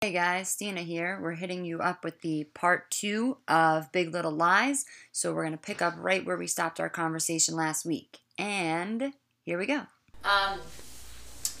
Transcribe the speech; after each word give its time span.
Hey 0.00 0.12
guys, 0.12 0.48
Stina 0.48 0.82
here. 0.82 1.18
We're 1.20 1.32
hitting 1.32 1.64
you 1.64 1.80
up 1.80 2.04
with 2.04 2.20
the 2.20 2.44
part 2.54 2.88
two 2.88 3.38
of 3.48 3.90
Big 3.90 4.12
Little 4.12 4.30
Lies. 4.30 4.84
So 5.10 5.34
we're 5.34 5.42
going 5.42 5.54
to 5.54 5.58
pick 5.58 5.82
up 5.82 5.94
right 5.98 6.24
where 6.24 6.36
we 6.36 6.46
stopped 6.46 6.78
our 6.78 6.88
conversation 6.88 7.56
last 7.56 7.84
week. 7.84 8.18
And 8.38 9.12
here 9.42 9.58
we 9.58 9.66
go. 9.66 9.80
Um, 10.22 10.60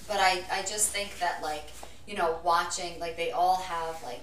but 0.06 0.18
I, 0.20 0.44
I 0.52 0.62
just 0.62 0.92
think 0.92 1.18
that 1.18 1.42
like, 1.42 1.64
you 2.06 2.14
know, 2.14 2.38
watching, 2.44 3.00
like 3.00 3.16
they 3.16 3.32
all 3.32 3.56
have 3.56 4.00
like 4.04 4.20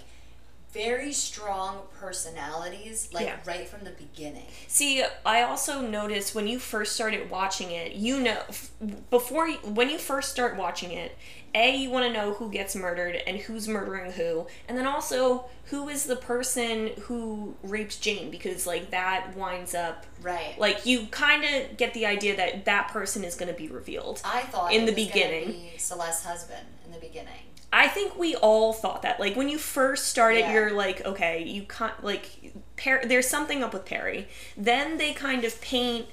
very 0.75 1.13
strong 1.13 1.79
personalities, 1.99 3.09
like 3.13 3.25
Yeah. 3.25 3.37
right 3.45 3.67
from 3.67 3.83
the 3.85 3.91
beginning. 3.91 4.45
See, 4.67 5.03
I 5.25 5.41
also 5.41 5.81
noticed 5.81 6.35
when 6.35 6.47
you 6.47 6.59
first 6.59 6.93
started 6.93 7.29
watching 7.29 7.71
it, 7.71 7.93
you 7.93 8.19
know, 8.19 8.41
f- 8.49 8.71
before 9.09 9.47
you, 9.47 9.57
when 9.59 9.89
you 9.89 9.97
first 9.97 10.31
start 10.31 10.55
watching 10.57 10.91
it, 10.91 11.17
a 11.53 11.73
you 11.73 11.89
want 11.89 12.05
to 12.05 12.11
know 12.11 12.33
who 12.33 12.51
gets 12.51 12.75
murdered 12.75 13.15
and 13.25 13.37
who's 13.37 13.65
murdering 13.67 14.11
who, 14.11 14.45
and 14.67 14.77
then 14.77 14.85
also 14.85 15.45
who 15.67 15.87
is 15.87 16.03
the 16.03 16.17
person 16.17 16.89
who 17.03 17.55
rapes 17.63 17.95
Jane 17.97 18.29
because 18.29 18.67
like 18.67 18.91
that 18.91 19.35
winds 19.37 19.73
up 19.73 20.05
Right. 20.21 20.55
like 20.59 20.85
you 20.85 21.07
kind 21.07 21.45
of 21.45 21.77
get 21.77 21.93
the 21.93 22.05
idea 22.05 22.35
that 22.35 22.65
that 22.65 22.89
person 22.89 23.23
is 23.23 23.35
going 23.35 23.51
to 23.51 23.57
be 23.57 23.69
revealed. 23.69 24.21
I 24.25 24.41
thought 24.41 24.73
in 24.73 24.83
it 24.83 24.87
the 24.87 24.91
beginning. 25.05 25.47
be 25.51 25.71
Celeste's 25.77 26.25
husband 26.25 26.67
in 26.85 26.91
the 26.91 26.99
beginning. 26.99 27.31
I 27.77 27.87
think 27.89 28.17
we 28.17 28.35
all 28.37 28.71
thought 28.71 29.01
that. 29.01 29.19
Like 29.19 29.35
when 29.35 29.49
you 29.49 29.57
first 29.57 30.07
started, 30.07 30.39
Yeah. 30.39 30.53
you're 30.53 30.71
like, 30.71 31.05
okay, 31.05 31.43
you 31.43 31.63
can't 31.63 32.03
like 32.03 32.53
per- 32.77 33.03
there's 33.05 33.27
something 33.27 33.61
up 33.63 33.73
with 33.73 33.85
Perry. 33.85 34.27
Then 34.55 34.97
they 34.97 35.13
kind 35.13 35.43
of 35.43 35.59
paint 35.59 36.07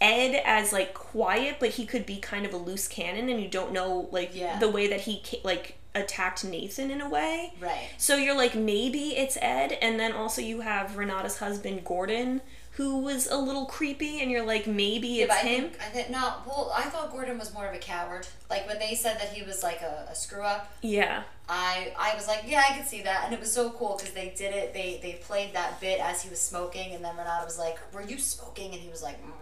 Ed 0.00 0.40
as 0.44 0.72
like 0.72 0.94
quiet, 0.94 1.56
but 1.60 1.70
he 1.70 1.86
could 1.86 2.04
be 2.06 2.18
kind 2.18 2.44
of 2.46 2.52
a 2.52 2.56
loose 2.56 2.88
cannon, 2.88 3.28
and 3.28 3.40
you 3.40 3.48
don't 3.48 3.72
know 3.72 4.08
like 4.10 4.30
Yeah. 4.34 4.58
the 4.58 4.68
way 4.68 4.88
that 4.88 5.02
he 5.02 5.22
ca- 5.24 5.40
like 5.44 5.76
attacked 5.94 6.44
Nathan 6.44 6.90
in 6.90 7.00
a 7.00 7.08
way. 7.08 7.52
Right. 7.60 7.88
So 7.96 8.16
you're 8.16 8.36
like 8.36 8.54
maybe 8.54 9.16
it's 9.16 9.36
Ed, 9.40 9.78
and 9.80 9.98
then 9.98 10.12
also 10.12 10.40
you 10.40 10.60
have 10.60 10.96
Renata's 10.96 11.38
husband 11.38 11.84
Gordon, 11.84 12.40
who 12.78 12.98
was 12.98 13.26
a 13.26 13.36
little 13.36 13.66
creepy, 13.66 14.20
and 14.22 14.30
you're 14.30 14.46
like 14.46 14.66
maybe 14.68 15.20
it's 15.20 15.32
I 15.34 15.38
him. 15.40 15.70
think 15.70 15.80
I 15.82 15.88
think 15.90 16.10
no. 16.10 16.34
Well, 16.46 16.72
I 16.74 16.82
thought 16.82 17.10
Gordon 17.10 17.36
was 17.36 17.52
more 17.52 17.66
of 17.66 17.74
a 17.74 17.78
coward. 17.78 18.26
Like 18.48 18.68
when 18.68 18.78
they 18.78 18.94
said 18.94 19.16
that 19.20 19.30
he 19.32 19.42
was 19.42 19.62
like 19.64 19.82
a, 19.82 20.06
a 20.10 20.14
screw 20.14 20.42
up, 20.42 20.72
yeah. 20.80 21.24
I 21.48 21.92
I 21.98 22.14
was 22.14 22.28
like, 22.28 22.44
yeah, 22.46 22.62
I 22.70 22.76
could 22.78 22.86
see 22.86 23.02
that, 23.02 23.22
and 23.24 23.34
it 23.34 23.40
was 23.40 23.52
so 23.52 23.70
cool 23.70 23.96
because 23.98 24.14
they 24.14 24.32
did 24.36 24.54
it. 24.54 24.72
They 24.74 25.00
they 25.02 25.14
played 25.14 25.54
that 25.54 25.80
bit 25.80 25.98
as 26.00 26.22
he 26.22 26.30
was 26.30 26.40
smoking, 26.40 26.94
and 26.94 27.04
then 27.04 27.16
Renata 27.16 27.44
was 27.44 27.58
like, 27.58 27.78
"Were 27.92 28.02
you 28.02 28.16
smoking?" 28.18 28.72
And 28.72 28.80
he 28.80 28.88
was 28.88 29.02
like, 29.02 29.18
mm. 29.22 29.32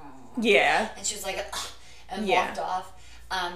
Yeah. 0.40 0.88
and 0.96 1.04
she 1.06 1.14
was 1.14 1.24
like, 1.24 1.38
"Ugh," 1.52 1.68
and 2.10 2.26
Yeah. 2.26 2.46
walked 2.46 2.58
off. 2.58 2.92
Um, 3.30 3.54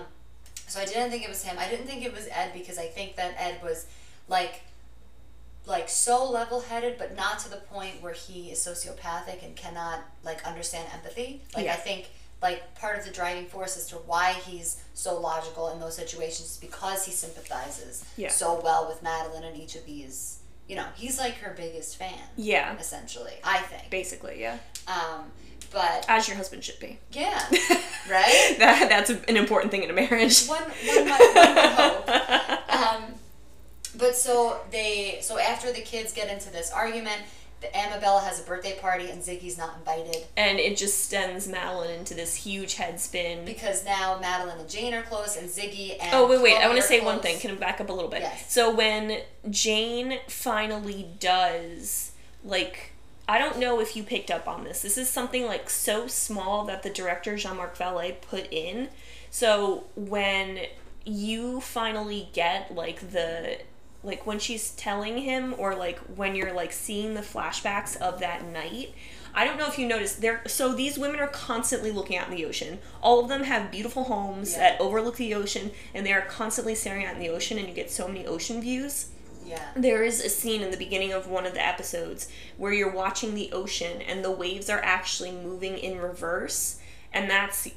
so 0.67 0.79
I 0.81 0.85
didn't 0.85 1.11
think 1.11 1.25
it 1.25 1.29
was 1.31 1.43
him. 1.43 1.57
I 1.59 1.69
didn't 1.71 1.87
think 1.87 2.05
it 2.05 2.13
was 2.15 2.29
Ed 2.31 2.53
because 2.53 2.77
I 2.79 2.87
think 2.87 3.17
that 3.17 3.35
Ed 3.39 3.61
was 3.63 3.87
like 4.29 4.61
like 5.67 5.89
so 5.89 6.29
level-headed 6.31 6.97
but 6.99 7.15
not 7.17 7.39
to 7.39 7.51
the 7.51 7.57
point 7.57 8.01
where 8.03 8.13
he 8.15 8.51
is 8.51 8.59
sociopathic 8.59 9.45
and 9.45 9.55
cannot 9.57 10.01
like 10.25 10.45
understand 10.47 10.87
empathy 10.93 11.43
like 11.55 11.67
Yeah. 11.67 11.75
i 11.75 11.77
think 11.77 12.09
like 12.43 12.75
part 12.75 12.99
of 12.99 13.05
the 13.05 13.11
driving 13.11 13.45
force 13.47 13.77
as 13.77 13.87
to 13.89 13.97
why 13.97 14.33
he's 14.33 14.83
so 14.95 15.21
logical 15.21 15.69
in 15.71 15.79
those 15.81 15.95
situations 15.97 16.53
is 16.53 16.57
because 16.57 17.05
he 17.05 17.13
sympathizes 17.13 18.05
Yeah. 18.17 18.31
so 18.31 18.61
well 18.65 18.89
with 18.89 19.03
madeline 19.03 19.45
in 19.45 19.55
each 19.57 19.77
of 19.77 19.85
these 19.85 20.39
you 20.69 20.77
know 20.77 20.87
he's 20.97 21.19
like 21.19 21.35
her 21.35 21.53
biggest 21.57 21.97
fan 21.97 22.19
Yeah. 22.37 22.77
essentially 22.79 23.35
i 23.45 23.59
think 23.59 23.91
Basically, 23.91 24.41
yeah. 24.41 24.59
um 24.89 25.25
but 25.73 26.05
As 26.09 26.27
your 26.27 26.37
husband 26.37 26.65
should 26.65 26.81
be. 26.81 26.99
yeah 27.13 27.39
right 28.11 28.57
that 28.59 28.87
that's 28.89 29.11
an 29.11 29.37
important 29.37 29.71
thing 29.71 29.83
in 29.85 29.91
a 29.91 29.93
marriage. 29.93 30.47
one 30.47 30.63
one 30.63 31.05
might, 31.09 31.33
one 31.35 31.55
would 31.55 32.09
hope. 32.09 32.61
Um, 32.71 33.15
but 34.11 34.17
so 34.17 34.59
they 34.73 35.19
so 35.21 35.39
after 35.39 35.73
the 35.73 35.81
kids 35.81 36.13
get 36.13 36.29
into 36.29 36.51
this 36.51 36.73
argument, 36.73 37.23
the 37.61 37.69
Amabella 37.69 38.25
has 38.25 38.41
a 38.41 38.43
birthday 38.43 38.77
party 38.81 39.09
and 39.09 39.23
Ziggy's 39.23 39.57
not 39.57 39.77
invited 39.79 40.27
And 40.37 40.59
it 40.59 40.77
just 40.77 41.09
sends 41.09 41.47
Madeline 41.47 41.91
into 41.91 42.15
this 42.15 42.35
huge 42.35 42.75
head 42.75 42.99
spin. 42.99 43.45
because 43.45 43.85
now 43.85 44.19
Madeline 44.21 44.59
and 44.59 44.69
Jane 44.69 44.95
are 44.95 45.03
close 45.03 45.37
and 45.37 45.49
Ziggy 45.49 45.97
and 46.01 46.11
Oh 46.13 46.27
wait, 46.29 46.43
wait! 46.43 46.57
I 46.57 46.67
wanna 46.67 46.83
say 46.83 47.01
one 47.01 47.21
thing. 47.21 47.39
Can 47.39 47.53
I 47.53 47.55
back 47.55 47.81
up 47.81 47.89
a 47.89 47.93
little 47.93 48.11
bit? 48.11 48.23
Yes. 48.23 48.53
So 48.53 48.75
when 48.75 49.21
Jane 49.49 50.19
finally 50.27 51.07
does, 51.21 52.11
like, 52.45 52.91
I 53.29 53.39
don't 53.39 53.59
know 53.59 53.79
if 53.81 53.95
you 53.95 54.03
picked 54.03 54.33
up 54.33 54.49
on 54.49 54.65
this. 54.65 54.83
This 54.83 54.99
is 54.99 55.09
something 55.09 55.47
like 55.47 55.71
so 55.71 56.09
small 56.09 56.65
that 56.65 56.83
the 56.83 56.91
director 56.91 57.37
Jean 57.37 57.59
Marc 57.59 57.77
Vallée 57.79 58.21
put 58.21 58.49
in. 58.51 58.89
So 59.31 59.85
when 59.95 60.63
you 61.05 61.61
finally 61.61 62.29
get 62.33 62.75
like 62.75 63.13
the 63.13 63.59
like 64.03 64.27
when 64.27 64.39
she's 64.39 64.71
telling 64.73 65.19
him 65.19 65.55
or 65.59 65.75
like 65.75 65.99
when 66.17 66.35
you're 66.35 66.53
like 66.55 66.73
seeing 66.73 67.15
the 67.15 67.21
flashbacks 67.21 67.97
of 67.99 68.21
that 68.21 68.45
night 68.47 68.95
i 69.35 69.45
don't 69.45 69.59
know 69.59 69.67
if 69.67 69.79
you 69.79 69.87
noticed 69.87 70.21
they're 70.21 70.43
so 70.47 70.73
these 70.73 70.99
women 70.99 71.21
are 71.21 71.27
constantly 71.29 71.91
looking 71.93 72.17
out 72.17 72.29
in 72.29 72.35
the 72.35 72.45
ocean 72.47 72.79
all 73.03 73.21
of 73.21 73.29
them 73.29 73.43
have 73.45 73.71
beautiful 73.71 74.05
homes 74.05 74.53
Yeah. 74.53 74.59
that 74.71 74.81
overlook 74.81 75.17
the 75.17 75.35
ocean 75.35 75.71
and 75.95 76.07
they 76.07 76.13
are 76.13 76.23
constantly 76.23 76.75
staring 76.75 77.05
out 77.05 77.15
in 77.15 77.21
the 77.21 77.29
ocean 77.29 77.59
and 77.59 77.69
you 77.69 77.75
get 77.75 77.91
so 77.91 78.09
many 78.09 78.25
ocean 78.27 78.61
views 78.61 79.09
Yeah. 79.45 79.63
there 79.77 80.03
is 80.03 80.21
a 80.25 80.29
scene 80.31 80.63
in 80.63 80.71
the 80.71 80.77
beginning 80.79 81.13
of 81.13 81.27
one 81.29 81.45
of 81.47 81.53
the 81.55 81.65
episodes 81.67 82.29
where 82.57 82.73
you're 82.73 82.91
watching 82.93 83.35
the 83.35 83.53
ocean 83.53 84.01
and 84.03 84.25
the 84.25 84.31
waves 84.31 84.71
are 84.71 84.81
actually 84.83 85.33
moving 85.33 85.77
in 85.77 85.99
reverse 85.99 86.79
and 87.13 87.29
that's 87.31 87.69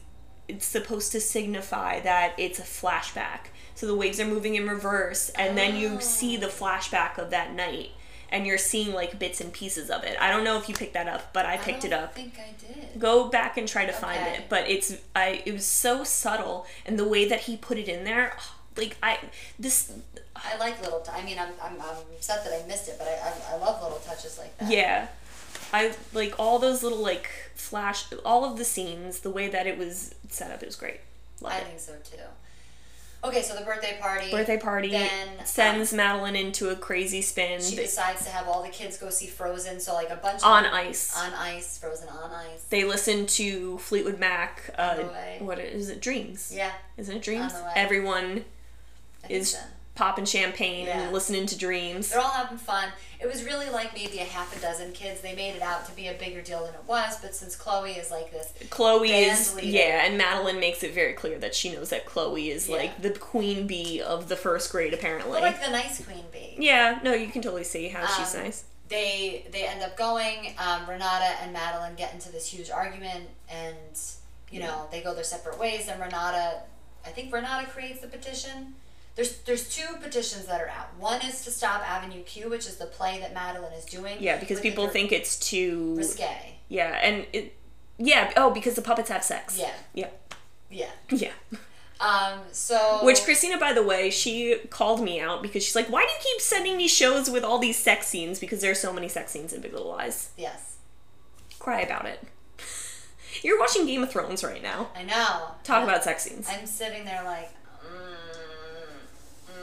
it's 0.48 0.66
supposed 0.66 1.12
to 1.14 1.22
signify 1.22 2.00
that 2.02 2.34
it's 2.38 2.60
a 2.60 2.64
flashback 2.64 3.48
so 3.76 3.88
the 3.88 3.96
waves 3.96 4.20
are 4.20 4.26
moving 4.26 4.56
in 4.56 4.68
reverse 4.68 5.30
and 5.30 5.58
then 5.58 5.76
you 5.76 5.96
oh. 5.96 6.00
see 6.00 6.38
the 6.38 6.48
flashback 6.48 7.18
of 7.18 7.30
that 7.30 7.54
night 7.54 7.92
and 8.30 8.48
you're 8.48 8.58
seeing 8.58 8.94
like 8.94 9.20
bits 9.20 9.40
and 9.42 9.54
pieces 9.54 9.90
of 9.90 10.04
it 10.04 10.18
i 10.20 10.30
don't 10.32 10.44
know 10.44 10.58
if 10.58 10.68
you 10.68 10.76
picked 10.76 10.94
that 10.94 11.08
up 11.08 11.34
but 11.34 11.46
i 11.46 11.58
picked 11.58 11.84
I 11.84 11.88
it 11.88 11.94
up 11.94 12.16
think 12.16 12.40
I 12.40 12.54
did. 12.60 13.00
go 13.00 13.30
back 13.30 13.58
and 13.58 13.68
try 13.68 13.86
to 13.86 13.94
find 13.94 14.22
it 14.36 14.44
but 14.50 14.70
it's 14.70 14.98
i 15.16 15.42
it 15.46 15.54
was 15.54 15.66
so 15.66 16.04
subtle 16.04 16.66
and 16.86 16.98
the 16.98 17.08
way 17.08 17.28
that 17.28 17.42
he 17.42 17.58
put 17.58 17.78
it 17.78 17.88
in 17.88 18.04
there 18.04 18.36
like 18.78 18.98
i 19.04 19.20
this 19.60 19.94
I 20.36 20.58
like 20.58 20.82
little. 20.82 21.00
T- 21.00 21.12
I 21.14 21.24
mean, 21.24 21.38
I'm, 21.40 21.50
I'm, 21.62 21.80
I'm 21.80 21.98
upset 22.16 22.44
that 22.44 22.54
I 22.54 22.68
missed 22.68 22.90
it, 22.90 22.96
but 22.98 23.08
I, 23.08 23.12
I, 23.12 23.56
I 23.56 23.58
love 23.58 23.82
little 23.82 24.00
touches 24.00 24.38
like 24.38 24.58
that. 24.58 24.70
Yeah. 24.70 25.08
I 25.72 25.94
like 26.14 26.36
all 26.40 26.60
those 26.60 26.84
little 26.84 27.00
like 27.00 27.30
flash 27.56 28.06
all 28.26 28.46
of 28.46 28.58
the 28.58 28.66
scenes, 28.66 29.22
the 29.22 29.30
way 29.30 29.48
that 29.50 29.66
it 29.68 29.78
was 29.78 30.14
set 30.30 30.52
up, 30.52 30.62
it 30.62 30.66
was 30.66 30.76
great. 30.76 31.00
Love 31.42 31.54
I 31.54 31.58
it. 31.60 31.68
think 31.68 31.80
so 31.80 31.94
too. 32.04 32.24
Okay, 33.26 33.42
so 33.42 33.56
the 33.56 33.64
birthday 33.64 33.98
party. 34.02 34.30
Birthday 34.32 34.58
party 34.58 34.90
Then 34.90 35.46
sends 35.46 35.94
um, 35.94 35.98
Madeline 35.98 36.36
into 36.36 36.70
a 36.70 36.76
crazy 36.76 37.22
spin 37.22 37.62
she 37.62 37.76
decides 37.76 38.26
to 38.26 38.30
have 38.32 38.48
all 38.48 38.62
the 38.62 38.70
kids 38.70 38.98
go 38.98 39.10
see 39.10 39.28
Frozen. 39.28 39.80
So 39.80 39.94
like 39.94 40.10
a 40.10 40.18
bunch 40.18 40.44
on 40.44 40.66
of 40.66 40.74
ice. 40.74 41.18
on 41.18 41.34
ice, 41.34 41.78
Frozen 41.78 42.10
on 42.10 42.32
ice. 42.32 42.64
they 42.66 42.84
listen 42.84 43.26
to 43.28 43.78
Fleetwood 43.78 44.20
Mac. 44.20 44.74
Uh, 44.78 44.96
what 45.40 45.58
is 45.60 45.90
it? 45.90 46.02
Dreams. 46.02 46.52
Yeah, 46.54 46.72
Isn't 46.98 47.18
it 47.18 47.24
Dreams? 47.24 47.54
On 47.54 47.60
the 47.60 47.66
way. 47.66 47.74
Everyone 47.76 48.46
is 49.30 49.52
so. 49.52 49.60
Popping 49.96 50.26
champagne 50.26 50.88
Yeah. 50.88 51.02
and 51.02 51.14
listening 51.14 51.46
to 51.46 51.58
Dreams. 51.58 52.10
They're 52.10 52.20
all 52.20 52.30
having 52.32 52.58
fun. 52.58 52.90
It 53.20 53.28
was 53.28 53.44
really 53.44 53.70
like 53.70 53.94
maybe 53.94 54.18
a 54.20 54.24
half 54.26 54.56
a 54.58 54.60
dozen 54.60 54.92
kids. 54.92 55.22
They 55.22 55.36
made 55.36 55.56
it 55.56 55.62
out 55.62 55.86
to 55.86 55.92
be 55.94 56.08
a 56.08 56.14
bigger 56.14 56.42
deal 56.42 56.66
than 56.66 56.74
it 56.74 56.84
was, 56.88 57.20
but 57.22 57.34
since 57.36 57.56
Chloe 57.56 57.92
is 57.92 58.10
like 58.12 58.32
this, 58.32 58.52
Chloe 58.70 59.12
is 59.12 59.54
leader. 59.56 59.68
yeah, 59.68 60.06
and 60.06 60.18
Madeline 60.18 60.60
makes 60.60 60.84
it 60.84 60.94
very 60.94 61.14
clear 61.14 61.38
that 61.40 61.54
she 61.56 61.72
knows 61.72 61.90
that 61.90 62.06
Chloe 62.06 62.50
is 62.50 62.68
Yeah. 62.68 62.78
like 62.78 63.02
the 63.02 63.12
queen 63.12 63.68
bee 63.68 64.02
of 64.02 64.30
the 64.30 64.36
first 64.36 64.72
grade 64.72 64.94
apparently. 64.94 65.32
but 65.34 65.42
like 65.44 65.64
the 65.64 65.72
nice 65.72 66.04
queen 66.04 66.26
bee. 66.34 66.56
yeah, 66.58 67.00
no, 67.04 67.14
you 67.14 67.28
can 67.28 67.42
totally 67.42 67.64
see 67.64 67.88
how 67.90 68.06
she's 68.08 68.34
Um, 68.36 68.44
nice. 68.44 68.64
They 68.90 69.46
they 69.52 69.66
end 69.66 69.82
up 69.82 69.96
going. 69.96 70.54
Um, 70.58 70.88
Renata 70.90 71.36
and 71.42 71.54
Madeline 71.54 71.96
get 71.96 72.14
into 72.14 72.30
this 72.32 72.48
huge 72.48 72.70
argument, 72.70 73.30
and 73.50 73.78
you 74.52 74.60
know 74.60 74.88
they 74.92 75.02
go 75.02 75.14
their 75.14 75.24
separate 75.24 75.58
ways. 75.58 75.88
And 75.88 76.02
Renata, 76.02 76.62
I 77.06 77.10
think 77.10 77.34
Renata 77.34 77.68
creates 77.70 78.02
the 78.02 78.08
petition. 78.08 78.76
There's 79.16 79.38
there's 79.42 79.70
two 79.70 79.96
petitions 80.02 80.48
that 80.48 80.60
are 80.60 80.70
out. 80.70 80.90
One 80.98 81.22
is 81.22 81.44
to 81.44 81.52
stop 81.52 81.82
Avenue 81.88 82.24
Q, 82.24 82.50
which 82.50 82.66
is 82.68 82.78
the 82.78 82.86
play 82.88 83.20
that 83.20 83.34
Madeline 83.34 83.74
is 83.74 83.86
doing. 83.86 84.18
Yeah, 84.20 84.40
because 84.40 84.60
people 84.60 84.88
think 84.88 85.12
it's 85.12 85.38
too 85.40 85.96
risque. 85.96 86.56
Yeah, 86.70 87.00
and 87.02 87.26
it 87.32 87.56
yeah, 88.00 88.32
oh, 88.36 88.50
because 88.52 88.74
the 88.76 88.82
puppets 88.82 89.10
have 89.10 89.24
sex. 89.24 89.58
Yeah, 89.60 89.72
Yeah. 89.94 90.08
yeah. 90.72 90.90
Yeah. 91.12 91.32
Um, 92.02 92.40
so 92.52 93.00
Which 93.04 93.24
Christina, 93.24 93.58
by 93.60 93.72
the 93.72 93.84
way, 93.84 94.10
she 94.10 94.58
called 94.72 95.02
me 95.02 95.20
out 95.22 95.42
because 95.44 95.64
she's 95.64 95.76
like, 95.76 95.90
"Why 95.92 96.02
do 96.02 96.12
you 96.12 96.18
keep 96.22 96.42
sending 96.42 96.76
me 96.76 96.88
shows 96.88 97.30
with 97.30 97.44
all 97.44 97.60
these 97.60 97.78
sex 97.78 98.08
scenes? 98.08 98.40
Because 98.40 98.62
there's 98.62 98.80
so 98.80 98.92
many 98.92 99.08
sex 99.08 99.32
scenes 99.32 99.54
in 99.54 99.62
Big 99.62 99.72
Little 99.74 99.90
Lies. 99.90 100.32
yes, 100.36 100.78
Cry 101.60 101.82
about 101.82 102.06
it. 102.08 102.20
You're 103.44 103.60
watching 103.60 103.86
Game 103.86 104.02
of 104.04 104.12
Thrones 104.12 104.44
right 104.44 104.62
now. 104.62 104.90
I 104.96 105.04
know. 105.04 105.52
Talk 105.64 105.82
Uh, 105.82 105.84
about 105.86 106.04
sex 106.04 106.24
scenes. 106.24 106.48
I'm 106.50 106.66
sitting 106.66 107.06
there 107.06 107.24
like. 107.24 107.50
Mm, 107.86 108.18
mm, 109.48 109.60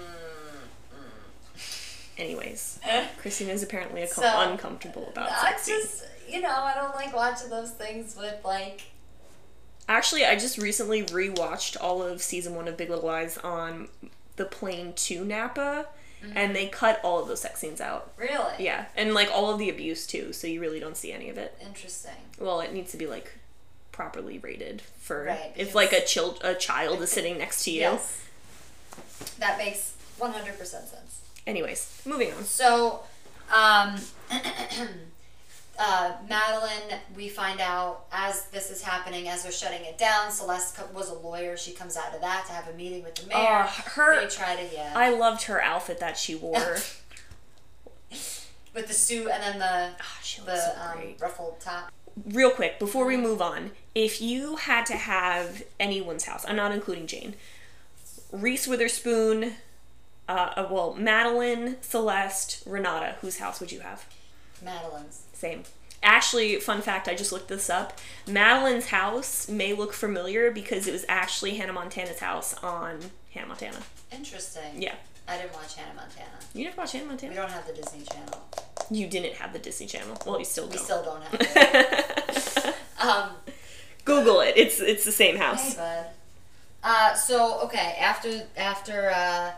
mm. 0.94 2.08
Anyways, 2.20 2.80
Christina's 3.18 3.62
apparently 3.62 4.02
a 4.02 4.08
So, 4.08 4.22
uncomfortable 4.22 5.08
about 5.10 5.30
I 5.30 5.52
sex 5.52 5.66
just, 5.66 6.04
you 6.28 6.40
know, 6.40 6.50
I 6.50 6.74
don't 6.74 6.94
like 6.94 7.14
watching 7.14 7.50
those 7.50 7.70
things 7.70 8.16
with 8.16 8.44
like. 8.44 8.82
Actually, 9.88 10.24
I 10.24 10.36
just 10.36 10.58
recently 10.58 11.02
rewatched 11.02 11.76
all 11.80 12.02
of 12.02 12.22
season 12.22 12.54
one 12.54 12.68
of 12.68 12.76
Big 12.76 12.90
Little 12.90 13.06
Lies 13.06 13.38
on 13.38 13.88
the 14.36 14.44
plane 14.44 14.92
to 14.94 15.24
Napa, 15.24 15.86
and 16.22 16.34
mm-hmm. 16.34 16.52
they 16.52 16.66
cut 16.66 17.00
all 17.02 17.20
of 17.20 17.26
those 17.26 17.40
sex 17.40 17.60
scenes 17.60 17.80
out. 17.80 18.12
Really? 18.16 18.54
Yeah, 18.58 18.86
and 18.96 19.14
like 19.14 19.30
all 19.32 19.52
of 19.52 19.58
the 19.58 19.68
abuse 19.68 20.06
too, 20.06 20.32
so 20.32 20.46
you 20.46 20.60
really 20.60 20.78
don't 20.78 20.96
see 20.96 21.12
any 21.12 21.28
of 21.28 21.38
it. 21.38 21.56
Interesting. 21.66 22.12
Well, 22.38 22.60
it 22.60 22.72
needs 22.72 22.92
to 22.92 22.96
be 22.96 23.06
like 23.06 23.38
properly 23.90 24.38
rated 24.38 24.80
for 24.80 25.24
Right, 25.24 25.52
if 25.56 25.74
like 25.74 25.92
a 25.92 26.04
child 26.04 26.40
a 26.42 26.54
child 26.54 27.02
is 27.02 27.10
sitting 27.10 27.38
next 27.38 27.64
to 27.64 27.70
you. 27.70 27.80
Yes. 27.80 28.26
That 29.38 29.58
makes 29.58 29.94
100% 30.18 30.56
sense. 30.58 31.20
Anyways, 31.46 32.02
moving 32.04 32.32
on. 32.32 32.44
So, 32.44 33.00
um, 33.52 33.96
uh, 35.78 36.12
Madeline, 36.28 36.98
we 37.16 37.28
find 37.28 37.60
out 37.60 38.04
as 38.12 38.46
this 38.46 38.70
is 38.70 38.82
happening, 38.82 39.28
as 39.28 39.42
they're 39.42 39.52
shutting 39.52 39.84
it 39.84 39.96
down, 39.98 40.30
Celeste 40.30 40.76
co- 40.76 40.86
was 40.94 41.08
a 41.10 41.14
lawyer. 41.14 41.56
She 41.56 41.72
comes 41.72 41.96
out 41.96 42.14
of 42.14 42.20
that 42.20 42.44
to 42.46 42.52
have 42.52 42.68
a 42.68 42.74
meeting 42.76 43.02
with 43.02 43.14
the 43.16 43.26
mayor. 43.26 43.64
Oh, 43.66 43.82
her- 43.94 44.20
They 44.20 44.28
try 44.28 44.56
to, 44.56 44.74
yeah. 44.74 44.92
I 44.94 45.10
loved 45.10 45.42
her 45.44 45.60
outfit 45.62 45.98
that 46.00 46.16
she 46.18 46.34
wore. 46.34 46.76
with 48.74 48.86
the 48.86 48.94
suit 48.94 49.28
and 49.30 49.42
then 49.42 49.58
the, 49.58 49.90
Ah, 50.00 50.18
she 50.22 50.40
the 50.42 50.56
so 50.56 50.72
um, 50.80 51.14
ruffled 51.20 51.60
top. 51.60 51.90
Real 52.26 52.50
quick, 52.50 52.78
before 52.78 53.06
we 53.06 53.16
move 53.16 53.40
on, 53.40 53.70
if 53.94 54.20
you 54.20 54.56
had 54.56 54.84
to 54.86 54.94
have 54.96 55.62
anyone's 55.78 56.24
house, 56.24 56.44
I'm 56.46 56.56
not 56.56 56.72
including 56.72 57.06
Jane, 57.06 57.34
Reese 58.30 58.66
Witherspoon, 58.66 59.54
uh, 60.30 60.52
uh, 60.56 60.68
well, 60.70 60.94
Madeline, 60.94 61.76
Celeste, 61.82 62.62
Renata, 62.66 63.16
whose 63.20 63.38
house 63.38 63.60
would 63.60 63.72
you 63.72 63.80
have? 63.80 64.06
Madeline's. 64.62 65.22
Same. 65.32 65.62
Actually, 66.02 66.56
fun 66.60 66.80
fact, 66.80 67.08
I 67.08 67.14
just 67.14 67.32
looked 67.32 67.48
this 67.48 67.68
up. 67.68 67.98
Madeline's 68.26 68.86
house 68.86 69.48
may 69.48 69.72
look 69.74 69.92
familiar 69.92 70.50
because 70.50 70.86
it 70.86 70.92
was 70.92 71.04
actually 71.08 71.56
Hannah 71.56 71.72
Montana's 71.74 72.20
house 72.20 72.54
on 72.62 73.00
Hannah 73.34 73.48
Montana. 73.48 73.78
Interesting. 74.12 74.80
Yeah. 74.80 74.94
I 75.28 75.36
didn't 75.36 75.52
watch 75.52 75.76
Hannah 75.76 75.94
Montana. 75.94 76.26
You 76.54 76.64
never 76.64 76.76
watched 76.78 76.92
Hannah 76.94 77.06
Montana? 77.06 77.30
We 77.32 77.36
don't 77.36 77.50
have 77.50 77.66
the 77.66 77.72
Disney 77.74 78.02
Channel. 78.02 78.48
You 78.90 79.06
didn't 79.06 79.34
have 79.34 79.52
the 79.52 79.58
Disney 79.58 79.86
Channel. 79.86 80.16
Well, 80.26 80.38
you 80.38 80.44
still 80.44 80.66
don't. 80.68 80.78
still 80.82 81.02
don't 81.04 81.22
have 81.22 81.34
it. 81.40 82.74
um, 83.00 83.30
Google 84.04 84.40
it. 84.40 84.54
It's 84.56 84.80
it's 84.80 85.04
the 85.04 85.12
same 85.12 85.36
Hey, 85.36 85.42
house. 85.42 85.74
bud. 85.74 86.06
Uh, 86.82 87.14
so 87.14 87.60
okay, 87.64 87.96
after 88.00 88.42
after 88.56 89.10
uh, 89.10 89.52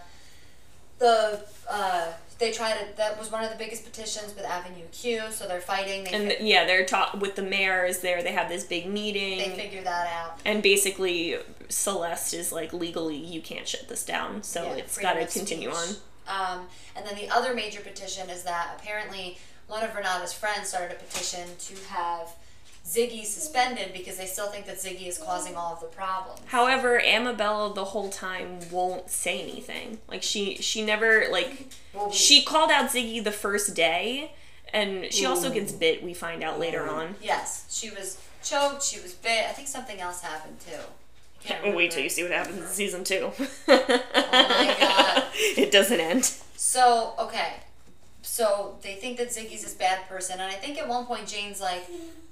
the 1.02 1.40
uh, 1.70 2.12
they 2.38 2.50
tried 2.50 2.74
to 2.78 2.96
that 2.96 3.18
was 3.18 3.30
one 3.30 3.44
of 3.44 3.50
the 3.50 3.56
biggest 3.56 3.84
petitions 3.84 4.34
with 4.34 4.44
Avenue 4.44 4.84
Q. 4.92 5.22
So 5.30 5.46
they're 5.46 5.60
fighting. 5.60 6.04
They 6.04 6.10
And 6.12 6.32
fi- 6.32 6.44
yeah, 6.44 6.64
they're 6.64 6.84
talk 6.86 7.14
with 7.20 7.34
the 7.36 7.42
mayor 7.42 7.84
is 7.84 7.98
there. 8.00 8.22
They 8.22 8.32
have 8.32 8.48
this 8.48 8.64
big 8.64 8.86
meeting. 8.86 9.38
they 9.38 9.50
figure 9.56 9.82
that 9.82 10.06
out. 10.08 10.40
and 10.44 10.62
basically 10.62 11.36
Celeste 11.68 12.34
is 12.34 12.52
like 12.52 12.72
legally 12.72 13.16
you 13.16 13.40
can't 13.40 13.66
shut 13.68 13.88
this 13.88 14.04
down, 14.04 14.42
so 14.42 14.62
Yeah, 14.64 14.74
it's 14.74 14.98
got 14.98 15.14
to 15.14 15.26
continue 15.26 15.70
on. 15.70 15.88
Um, 16.28 16.66
and 16.96 17.04
then 17.06 17.16
the 17.16 17.28
other 17.30 17.52
major 17.54 17.80
petition 17.80 18.30
is 18.30 18.44
that 18.44 18.76
apparently 18.78 19.38
one 19.66 19.82
of 19.82 19.94
Renata's 19.94 20.32
friends 20.32 20.68
started 20.68 20.92
a 20.92 21.00
petition 21.02 21.48
to 21.58 21.74
have 21.88 22.28
Ziggy 22.92 23.24
suspended 23.24 23.92
because 23.92 24.16
they 24.18 24.26
still 24.26 24.48
think 24.48 24.66
that 24.66 24.76
Ziggy 24.76 25.06
is 25.06 25.16
causing 25.18 25.54
all 25.56 25.72
of 25.74 25.80
the 25.80 25.86
problems. 25.86 26.40
However, 26.46 27.00
Amabella 27.04 27.74
the 27.74 27.86
whole 27.86 28.10
time 28.10 28.58
won't 28.70 29.10
say 29.10 29.40
anything. 29.40 29.98
Like 30.08 30.22
she 30.22 30.56
she 30.56 30.84
never 30.84 31.26
like 31.30 31.68
Well, 31.94 32.08
we- 32.08 32.14
she 32.14 32.44
called 32.44 32.70
out 32.70 32.90
Ziggy 32.90 33.22
the 33.24 33.32
first 33.32 33.74
day 33.74 34.32
and 34.74 35.12
she 35.12 35.24
also 35.26 35.50
gets 35.50 35.70
bit, 35.72 36.02
we 36.02 36.14
find 36.14 36.42
out 36.42 36.58
later 36.58 36.88
on. 36.88 37.14
Yes, 37.22 37.66
she 37.70 37.90
was 37.90 38.18
choked. 38.42 38.82
She 38.82 39.00
was 39.00 39.12
bit. 39.12 39.44
I 39.48 39.52
think 39.52 39.68
something 39.68 40.00
else 40.00 40.20
happened 40.22 40.56
too. 40.60 40.78
Can't 41.44 41.74
Wait 41.76 41.90
till 41.90 42.02
you 42.02 42.08
see 42.08 42.22
what 42.22 42.32
happens 42.32 42.58
in 42.58 42.66
season 42.68 43.04
two. 43.04 43.32
Oh 43.68 43.84
my 43.88 44.76
God. 44.80 45.24
It 45.34 45.70
doesn't 45.72 45.98
end. 46.00 46.24
So 46.56 47.14
okay, 47.18 47.54
so 48.22 48.76
they 48.82 48.94
think 48.94 49.18
that 49.18 49.28
Ziggy's 49.28 49.62
this 49.62 49.74
bad 49.74 50.08
person, 50.08 50.34
and 50.40 50.50
I 50.50 50.54
think 50.54 50.78
at 50.78 50.88
one 50.88 51.04
point 51.06 51.26
Jane's 51.26 51.60
like, 51.60 51.84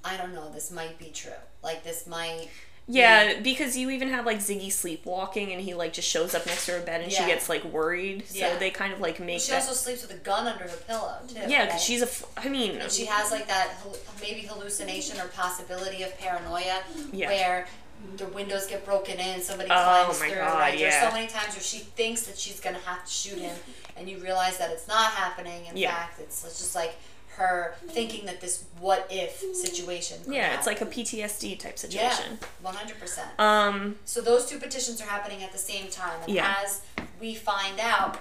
I 0.05 0.17
don't 0.17 0.33
know, 0.33 0.51
this 0.53 0.71
might 0.71 0.99
be 0.99 1.11
true. 1.13 1.33
Like 1.63 1.85
this 1.85 2.07
might. 2.07 2.49
Yeah, 2.93 3.39
because 3.41 3.77
you 3.77 3.91
even 3.91 4.09
have 4.09 4.27
like 4.27 4.39
Ziggy 4.39 4.73
sleepwalking 4.73 5.53
and 5.53 5.61
he 5.61 5.75
like 5.75 5.93
just 5.93 6.09
shows 6.09 6.35
up 6.35 6.45
next 6.47 6.67
to 6.67 6.73
her 6.73 6.81
bed 6.81 7.03
and 7.03 7.13
she 7.13 7.25
gets 7.25 7.49
like 7.49 7.63
worried. 7.65 8.27
So 8.27 8.39
Yeah. 8.39 8.57
they 8.59 8.71
kind 8.71 8.93
of 8.93 8.99
like 9.01 9.21
make 9.21 9.41
She 9.41 9.53
that. 9.53 9.61
also 9.63 9.75
sleeps 9.75 10.03
with 10.03 10.11
a 10.13 10.17
gun 10.25 10.49
under 10.49 10.65
her 10.65 10.77
pillow 10.89 11.15
too. 11.29 11.35
yeah, 11.47 11.67
because 11.67 11.73
right? 11.75 11.81
she's 11.81 12.03
a. 12.03 12.09
I 12.37 12.49
mean, 12.49 12.79
And 12.79 12.91
she 12.91 13.05
has 13.05 13.31
like 13.31 13.47
that 13.47 13.75
maybe 14.21 14.41
hallucination 14.41 15.21
or 15.21 15.29
possibility 15.29 16.03
of 16.03 16.19
paranoia 16.19 16.81
Yeah. 17.13 17.29
where 17.29 17.69
the 18.17 18.26
windows 18.29 18.67
get 18.67 18.85
broken 18.85 19.19
in, 19.19 19.41
somebody 19.41 19.70
Oh 19.70 19.75
climbs 19.75 20.20
my 20.20 20.29
through, 20.29 20.38
God, 20.38 20.58
right? 20.58 20.79
yeah. 20.79 20.91
There's 20.91 21.08
so 21.08 21.14
many 21.14 21.29
times 21.29 21.55
where 21.55 21.62
she 21.62 21.79
thinks 21.79 22.23
that 22.23 22.38
she's 22.38 22.61
gonna 22.61 22.79
have 22.79 23.05
to 23.05 23.11
shoot 23.11 23.38
him 23.38 23.56
and 23.97 24.08
you 24.08 24.19
realize 24.19 24.58
that 24.58 24.70
it's 24.70 24.88
not 24.88 25.12
happening. 25.12 25.67
In 25.67 25.76
Yeah. 25.76 25.93
fact 25.94 26.20
it's, 26.20 26.44
it's 26.44 26.58
just 26.58 26.75
like 26.75 26.97
her 27.37 27.75
thinking 27.88 28.26
that 28.26 28.41
this 28.41 28.64
what 28.81 29.06
if 29.11 29.43
situation 29.55 30.19
yeah, 30.29 30.56
it's 30.56 30.67
like 30.67 30.81
a 30.81 30.87
PTSD 30.87 31.58
type 31.58 31.79
Yeah, 31.88 32.11
situation. 32.11 32.38
one 32.61 32.75
hundred 32.75 32.99
percent. 33.00 33.29
Um, 33.38 33.97
So 34.05 34.20
those 34.20 34.47
two 34.47 34.58
petitions 34.58 35.00
are 35.00 35.06
happening 35.06 35.43
at 35.43 35.52
the 35.52 35.58
same 35.58 35.88
time, 35.88 36.20
and 36.23 36.31
Yeah. 36.32 36.55
as 36.62 36.82
we 37.20 37.35
find 37.35 37.79
out, 37.81 38.19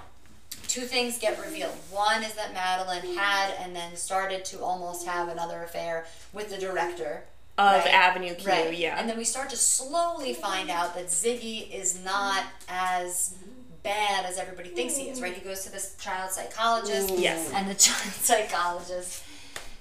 two 0.68 0.82
things 0.82 1.18
get 1.18 1.40
revealed. 1.44 1.74
One 1.90 2.24
is 2.24 2.34
that 2.36 2.54
Madeline 2.54 3.16
had 3.16 3.54
and 3.60 3.76
then 3.76 3.96
started 3.98 4.46
to 4.46 4.62
almost 4.64 5.06
have 5.08 5.28
another 5.30 5.64
affair 5.64 6.06
with 6.32 6.50
the 6.52 6.58
director 6.58 7.24
of 7.60 7.84
right? 7.86 7.94
Avenue 7.94 8.34
Q, 8.36 8.50
right? 8.50 8.74
yeah. 8.78 9.00
And 9.00 9.10
then 9.10 9.18
we 9.18 9.24
start 9.26 9.50
to 9.50 9.58
slowly 9.58 10.34
find 10.34 10.70
out 10.70 10.96
that 10.96 11.08
Ziggy 11.08 11.70
is 11.74 12.04
not 12.04 12.44
as 12.70 13.36
bad 13.84 14.26
as 14.26 14.38
everybody 14.38 14.70
thinks 14.70 14.96
he 14.96 15.10
is. 15.10 15.22
Right? 15.22 15.34
He 15.34 15.42
goes 15.42 15.64
to 15.66 15.72
this 15.72 15.96
child 16.00 16.32
psychologist. 16.32 17.14
Yes. 17.18 17.52
And 17.54 17.70
the 17.70 17.76
child 17.76 18.14
psychologist 18.14 19.24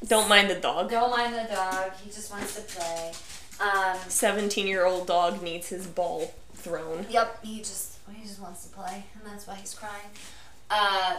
Don't 0.07 0.29
mind 0.29 0.51
the 0.51 0.57
dog. 0.57 0.91
don't 0.91 1.11
mind 1.11 1.35
the 1.35 1.53
dog. 1.55 1.93
He 2.03 2.11
just 2.11 2.31
wants 2.31 2.55
to 2.57 2.63
play. 2.63 3.13
Um, 3.61 3.97
17 4.09 4.67
year 4.67 4.85
old 4.87 5.07
dog 5.07 5.43
needs 5.43 5.69
his 5.69 5.87
ball 5.87 6.33
thrown. 6.55 7.07
Yep, 7.11 7.45
he 7.45 7.59
just 7.59 7.99
he 8.15 8.23
just 8.27 8.41
wants 8.41 8.65
to 8.67 8.71
play, 8.75 9.05
and 9.15 9.23
that's 9.31 9.47
why 9.47 9.55
he's 9.57 9.75
crying. 9.75 10.11
Uh, 10.71 11.17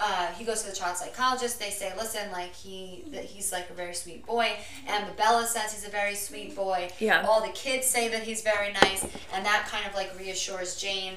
uh, 0.00 0.28
he 0.32 0.44
goes 0.44 0.62
to 0.62 0.70
the 0.70 0.76
child 0.76 0.96
psychologist. 0.96 1.58
They 1.58 1.70
say, 1.70 1.92
listen, 1.96 2.30
like 2.32 2.54
he 2.54 3.04
that 3.12 3.24
he's 3.24 3.52
like 3.52 3.70
a 3.70 3.74
very 3.74 3.94
sweet 3.94 4.24
boy. 4.26 4.56
Amabella 4.88 5.44
says 5.46 5.72
he's 5.74 5.86
a 5.86 5.90
very 5.90 6.14
sweet 6.14 6.56
boy. 6.56 6.90
Yeah. 6.98 7.26
All 7.26 7.40
the 7.42 7.52
kids 7.52 7.86
say 7.86 8.08
that 8.08 8.22
he's 8.22 8.42
very 8.42 8.72
nice, 8.72 9.04
and 9.34 9.44
that 9.44 9.66
kind 9.70 9.86
of 9.86 9.94
like 9.94 10.18
reassures 10.18 10.76
Jane. 10.76 11.14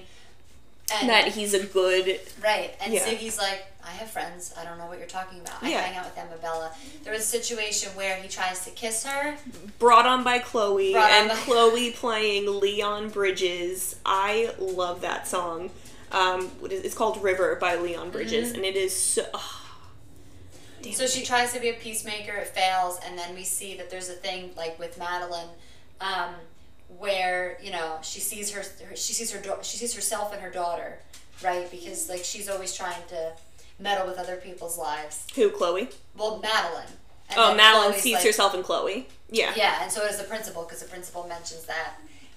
And 1.02 1.10
That 1.10 1.30
he's 1.30 1.56
a 1.56 1.66
good. 1.66 2.20
Right, 2.44 2.76
and 2.80 2.94
Yeah. 2.94 3.04
Ziggy's 3.08 3.40
like, 3.40 3.66
I 3.84 3.90
have 3.90 4.08
friends. 4.12 4.54
I 4.56 4.64
don't 4.64 4.78
know 4.78 4.86
what 4.86 5.00
you're 5.00 5.08
talking 5.08 5.40
about. 5.40 5.64
I 5.64 5.70
Yeah. 5.72 5.82
hang 5.82 5.96
out 5.98 6.06
with 6.06 6.16
Amabella. 6.16 6.70
There 7.04 7.12
was 7.12 7.24
a 7.24 7.26
situation 7.26 7.90
where 7.96 8.18
he 8.18 8.28
tries 8.28 8.64
to 8.66 8.70
kiss 8.70 9.04
her. 9.04 9.36
Brought 9.80 10.06
on 10.06 10.24
by 10.24 10.38
Chloe, 10.38 10.96
on 10.96 11.02
and 11.10 11.30
by- 11.30 11.36
Chloe 11.38 11.90
playing 11.90 12.60
Leon 12.60 13.10
Bridges. 13.10 13.96
I 14.06 14.54
love 14.60 15.02
that 15.02 15.28
song. 15.28 15.72
Um, 16.16 16.48
what 16.62 16.72
is- 16.72 16.84
it's 16.84 16.96
called 16.96 17.22
River 17.22 17.56
by 17.60 17.76
Leon 17.76 18.10
Bridges, 18.12 18.48
Mm-hmm. 18.50 18.56
and 18.56 18.66
it 18.66 18.76
is 18.76 18.96
so. 18.96 19.26
damn. 20.82 20.94
So 20.94 21.08
she 21.08 21.24
tries 21.24 21.54
to 21.54 21.60
be 21.60 21.70
a 21.70 21.74
peacemaker, 21.74 22.34
it 22.34 22.48
fails, 22.48 23.00
and 23.06 23.18
then 23.18 23.36
we 23.36 23.44
see 23.44 23.76
that 23.78 23.90
there's 23.90 24.10
a 24.10 24.14
thing 24.14 24.52
like 24.56 24.78
with 24.80 24.98
Madeline, 24.98 25.50
um, 26.02 26.36
where 26.98 27.58
you 27.62 27.72
know 27.72 27.98
she 28.02 28.20
sees 28.20 28.52
her, 28.52 28.62
her 28.88 28.96
she 28.96 29.14
sees 29.14 29.32
her 29.32 29.42
she 29.64 29.78
sees 29.78 29.94
herself 29.94 30.32
and 30.34 30.42
her 30.42 30.52
daughter, 30.52 31.00
right? 31.44 31.70
Because 31.70 32.10
like 32.10 32.24
she's 32.24 32.48
always 32.50 32.74
trying 32.76 33.02
to 33.10 33.34
meddle 33.80 34.08
with 34.08 34.18
other 34.18 34.38
people's 34.38 34.78
lives. 34.78 35.26
Who, 35.36 35.50
Chloe? 35.50 35.90
Well, 36.16 36.40
Madeline. 36.40 36.88
And 37.30 37.40
Oh, 37.40 37.56
Madeline 37.56 37.90
Chloe's 37.90 38.02
sees 38.04 38.14
like- 38.16 38.24
herself 38.24 38.54
in 38.56 38.64
Chloe. 38.64 39.08
Yeah. 39.30 39.52
Yeah, 39.58 39.80
and 39.82 39.92
so 39.92 40.02
does 40.08 40.18
the 40.20 40.24
principal 40.26 40.64
because 40.64 40.82
the 40.82 40.88
principal 40.88 41.28
mentions 41.28 41.66
that 41.66 41.96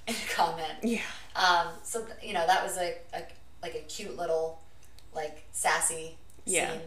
in 0.08 0.14
a 0.14 0.35
comment. 0.35 0.73
Yeah. 0.82 1.02
Um, 1.37 1.68
so 1.85 2.04
you 2.23 2.32
know 2.32 2.44
that 2.47 2.64
was 2.64 2.76
a, 2.78 2.94
a 3.12 3.20
like 3.62 3.75
a 3.75 3.81
cute 3.81 4.17
little 4.17 4.61
like 5.15 5.45
sassy 5.53 6.17
Yeah. 6.45 6.73
scene. 6.73 6.81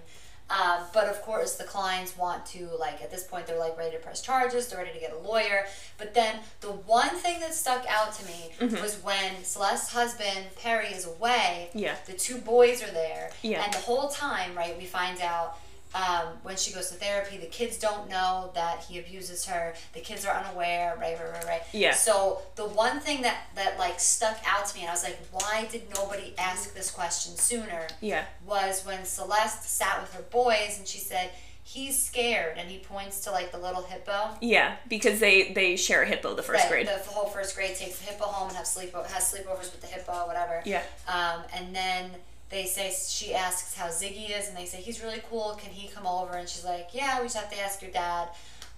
Um, 0.49 0.83
but 0.93 1.07
of 1.07 1.21
course, 1.21 1.55
the 1.55 1.63
clients 1.63 2.17
want 2.17 2.45
to 2.47 2.67
like 2.77 3.01
at 3.01 3.09
this 3.09 3.23
point 3.23 3.47
they're 3.47 3.57
like 3.57 3.77
ready 3.77 3.95
to 3.95 4.01
press 4.03 4.21
charges. 4.21 4.67
They're 4.67 4.79
ready 4.79 4.91
to 4.93 4.99
get 4.99 5.13
a 5.13 5.17
lawyer. 5.17 5.65
But 5.97 6.13
then 6.13 6.39
the 6.59 6.67
one 6.71 7.09
thing 7.09 7.39
that 7.39 7.53
stuck 7.53 7.85
out 7.87 8.13
to 8.15 8.25
me 8.25 8.51
Mm-hmm. 8.59 8.81
was 8.81 8.95
when 9.01 9.43
Celeste's 9.43 9.89
husband 9.93 10.47
Perry 10.61 10.87
is 10.87 11.05
away. 11.07 11.69
Yeah. 11.73 11.95
The 12.05 12.13
two 12.13 12.37
boys 12.37 12.83
are 12.83 12.91
there. 12.91 13.31
Yeah. 13.43 13.63
And 13.63 13.73
the 13.73 13.77
whole 13.79 14.09
time, 14.09 14.53
right, 14.55 14.77
we 14.77 14.85
find 14.85 15.21
out. 15.21 15.57
Um, 15.93 16.27
when 16.43 16.55
she 16.55 16.73
goes 16.73 16.89
to 16.89 16.95
therapy, 16.95 17.37
the 17.37 17.47
kids 17.47 17.77
don't 17.77 18.09
know 18.09 18.51
that 18.55 18.85
he 18.87 18.97
abuses 18.99 19.45
her. 19.45 19.73
The 19.93 19.99
kids 19.99 20.25
are 20.25 20.33
unaware, 20.33 20.95
right, 20.99 21.17
right, 21.19 21.33
right, 21.33 21.45
right. 21.45 21.61
Yeah. 21.73 21.93
So 21.93 22.41
the 22.55 22.65
one 22.65 22.99
thing 23.01 23.21
that 23.23 23.47
that 23.55 23.77
like 23.77 23.99
stuck 23.99 24.39
out 24.47 24.65
to 24.67 24.75
me, 24.75 24.81
and 24.81 24.89
I 24.89 24.93
was 24.93 25.03
like, 25.03 25.19
why 25.31 25.67
did 25.69 25.83
nobody 25.93 26.33
ask 26.37 26.73
this 26.73 26.89
question 26.89 27.35
sooner? 27.35 27.87
Yeah. 27.99 28.23
Was 28.45 28.85
when 28.85 29.03
Celeste 29.03 29.63
sat 29.69 30.01
with 30.01 30.13
her 30.13 30.23
boys 30.23 30.77
and 30.77 30.87
she 30.87 30.99
said, 30.99 31.31
"He's 31.63 32.01
scared," 32.01 32.57
and 32.57 32.69
he 32.69 32.77
points 32.79 33.21
to 33.25 33.31
like 33.31 33.51
the 33.51 33.57
little 33.57 33.83
hippo. 33.83 34.37
Yeah, 34.41 34.75
because 34.87 35.19
they 35.19 35.51
they 35.51 35.75
share 35.75 36.03
a 36.03 36.05
hippo 36.07 36.35
the 36.35 36.43
first 36.43 36.63
Right, 36.63 36.85
grade. 36.85 36.87
The 36.87 37.11
whole 37.11 37.27
first 37.29 37.55
grade 37.55 37.75
takes 37.75 37.99
the 37.99 38.05
hippo 38.05 38.25
home 38.25 38.47
and 38.47 38.57
have 38.57 38.65
sleep 38.67 38.93
has 38.93 39.33
sleepovers 39.33 39.71
with 39.71 39.81
the 39.81 39.87
hippo, 39.87 40.25
whatever. 40.25 40.61
Yeah. 40.65 40.83
Um, 41.07 41.41
and 41.53 41.75
then 41.75 42.11
they 42.51 42.65
say 42.65 42.93
she 43.07 43.33
asks 43.33 43.75
how 43.75 43.87
Ziggy 43.87 44.37
is, 44.37 44.49
and 44.49 44.57
they 44.57 44.65
say 44.65 44.77
he's 44.81 45.01
really 45.01 45.21
cool. 45.29 45.57
Can 45.61 45.71
he 45.71 45.87
come 45.87 46.05
over? 46.05 46.33
And 46.33 46.47
she's 46.47 46.65
like, 46.65 46.89
yeah, 46.93 47.19
we 47.19 47.25
just 47.25 47.37
have 47.37 47.49
to 47.51 47.59
ask 47.59 47.81
your 47.81 47.91
dad. 47.91 48.27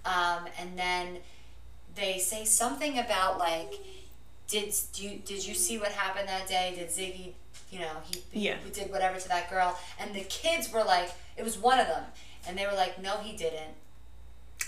Um, 0.06 0.44
and 0.60 0.78
then 0.78 1.18
they 1.96 2.18
say 2.18 2.44
something 2.44 2.98
about 2.98 3.38
like, 3.38 3.72
did 4.48 4.72
do 4.92 5.08
you, 5.08 5.18
did 5.24 5.46
you 5.46 5.54
see 5.54 5.78
what 5.78 5.90
happened 5.92 6.28
that 6.28 6.46
day? 6.46 6.72
Did 6.76 6.88
Ziggy, 6.88 7.32
you 7.70 7.80
know, 7.80 7.90
he, 8.10 8.22
he 8.30 8.46
Yeah. 8.48 8.56
did 8.72 8.90
whatever 8.92 9.18
to 9.18 9.28
that 9.28 9.50
girl? 9.50 9.76
And 9.98 10.14
the 10.14 10.20
kids 10.22 10.72
were 10.72 10.84
like, 10.84 11.10
it 11.36 11.42
was 11.42 11.58
one 11.58 11.80
of 11.80 11.86
them, 11.88 12.04
and 12.46 12.56
they 12.56 12.66
were 12.66 12.74
like, 12.74 13.02
no, 13.02 13.16
he 13.18 13.36
didn't. 13.36 13.74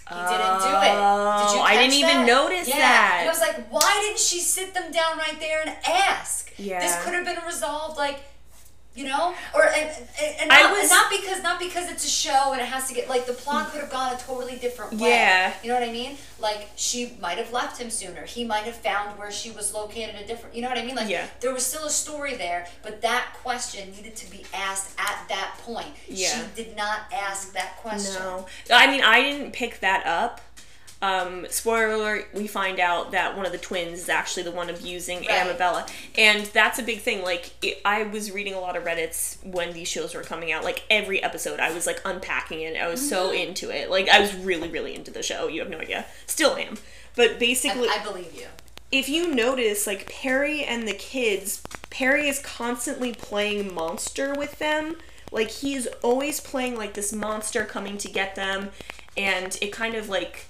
He 0.09 0.15
didn't 0.15 0.61
do 0.61 0.67
it. 0.67 0.95
Did 0.95 1.53
you 1.53 1.59
Oh, 1.59 1.63
I 1.65 1.77
didn't 1.77 2.01
catch 2.01 2.11
even 2.15 2.27
notice 2.27 2.69
yeah. 2.69 2.77
that. 2.79 3.17
And 3.21 3.29
I 3.29 3.33
was 3.33 3.41
like, 3.41 3.69
why 3.71 4.03
didn't 4.07 4.21
she 4.21 4.39
sit 4.41 4.73
them 4.73 4.93
down 4.93 5.19
right 5.19 5.37
there 5.41 5.63
and 5.67 5.75
ask? 5.87 6.53
Yeah. 6.59 6.81
This 6.81 6.97
could 7.05 7.13
have 7.15 7.25
been 7.25 7.45
resolved 7.45 7.97
like, 7.99 8.21
you 8.97 9.05
know, 9.05 9.35
or 9.55 9.65
and, 9.67 9.91
and, 10.41 10.49
not, 10.49 10.71
was- 10.73 10.81
and 10.81 10.89
not 10.91 11.11
because 11.11 11.43
not 11.43 11.59
because 11.61 11.91
it's 11.91 12.05
a 12.05 12.09
show 12.09 12.53
and 12.53 12.61
it 12.61 12.67
has 12.67 12.89
to 12.89 12.95
get 12.95 13.09
like 13.09 13.27
the 13.27 13.33
plot 13.35 13.71
could 13.71 13.81
have 13.83 13.91
gone 13.91 14.13
a 14.15 14.19
totally 14.19 14.57
different 14.57 14.95
way. 14.95 15.11
Yeah. 15.11 15.53
You 15.63 15.69
know 15.69 15.79
what 15.79 15.89
I 15.89 15.93
mean? 15.93 16.17
Like 16.41 16.69
she 16.77 17.17
might 17.21 17.39
have 17.39 17.53
left 17.53 17.81
him 17.81 17.91
sooner. 17.91 18.23
He 18.25 18.45
might 18.45 18.65
have 18.65 18.77
found 18.77 19.19
where 19.19 19.31
she 19.31 19.51
was 19.51 19.73
located 19.75 20.15
a 20.17 20.27
different. 20.27 20.55
You 20.57 20.63
know 20.63 20.69
what 20.69 20.79
I 20.79 20.85
mean? 20.85 20.97
Like 20.97 21.09
Yeah. 21.11 21.27
there 21.41 21.53
was 21.53 21.65
still 21.65 21.85
a 21.87 21.91
story 21.91 22.35
there, 22.35 22.67
but 22.83 23.03
that 23.03 23.35
question 23.43 23.91
needed 23.93 24.17
to 24.17 24.31
be 24.31 24.45
asked 24.55 24.99
at 24.99 25.27
that 25.29 25.59
point. 25.63 25.89
Yeah. 26.09 26.29
She 26.29 26.63
did 26.65 26.77
not 26.77 27.01
ask 27.13 27.53
that 27.53 27.77
question. 27.77 28.21
No, 28.23 28.47
I 28.71 28.87
mean 28.87 29.03
I 29.03 29.21
didn't 29.23 29.53
pick 29.53 29.81
that 29.81 30.07
up. 30.07 30.41
Um, 31.03 31.47
spoiler 31.51 31.91
alert: 31.91 32.29
We 32.33 32.47
find 32.47 32.81
out 32.81 33.11
that 33.13 33.37
one 33.37 33.45
of 33.45 33.53
the 33.53 33.59
twins 33.59 33.99
is 34.01 34.09
actually 34.09 34.45
the 34.45 34.51
one 34.51 34.71
abusing 34.71 35.19
Right. 35.27 35.29
Amabella, 35.47 35.89
and 36.17 36.47
that's 36.47 36.79
a 36.79 36.83
big 36.83 37.01
thing. 37.01 37.23
Like 37.23 37.53
it, 37.63 37.81
I 37.85 38.05
was 38.05 38.33
reading 38.33 38.55
a 38.55 38.61
lot 38.61 38.77
of 38.77 38.85
Reddit's 38.85 39.39
when 39.45 39.73
these 39.75 39.89
shows 39.89 40.15
were 40.15 40.23
coming 40.23 40.53
out. 40.53 40.65
Like 40.65 40.85
every 40.89 41.23
episode, 41.23 41.61
I 41.61 41.73
was 41.73 41.87
like 41.87 42.01
unpacking 42.05 42.61
it. 42.63 42.77
I 42.77 42.89
was 42.89 43.07
so 43.07 43.29
Mm-hmm. 43.31 43.49
into 43.49 43.71
it. 43.71 43.91
Like 43.91 44.09
I 44.09 44.21
was 44.21 44.35
really, 44.35 44.69
really 44.69 44.95
into 44.95 45.11
the 45.11 45.23
show. 45.23 45.49
You 45.49 45.61
have 45.61 45.71
no 45.71 45.79
idea. 45.79 46.07
Still 46.27 46.57
am. 46.57 46.77
But 47.15 47.39
basically, 47.39 47.89
I, 47.89 47.99
I 48.01 48.03
believe 48.05 48.35
you. 48.35 48.47
if 48.91 49.09
you 49.09 49.35
notice, 49.35 49.87
like 49.87 50.11
Perry 50.11 50.65
and 50.65 50.89
the 50.89 50.95
kids, 50.95 51.63
Perry 51.91 52.27
is 52.29 52.39
constantly 52.41 53.13
playing 53.13 53.75
monster 53.75 54.35
with 54.35 54.59
them. 54.59 54.97
Like 55.33 55.51
he's 55.51 55.87
always 56.03 56.41
playing 56.41 56.77
like 56.77 56.95
this 56.95 57.13
monster 57.13 57.65
coming 57.65 57.99
to 57.99 58.09
get 58.09 58.35
them, 58.35 58.71
and 59.17 59.59
it 59.61 59.73
kind 59.73 59.95
of 59.95 60.09
like, 60.09 60.47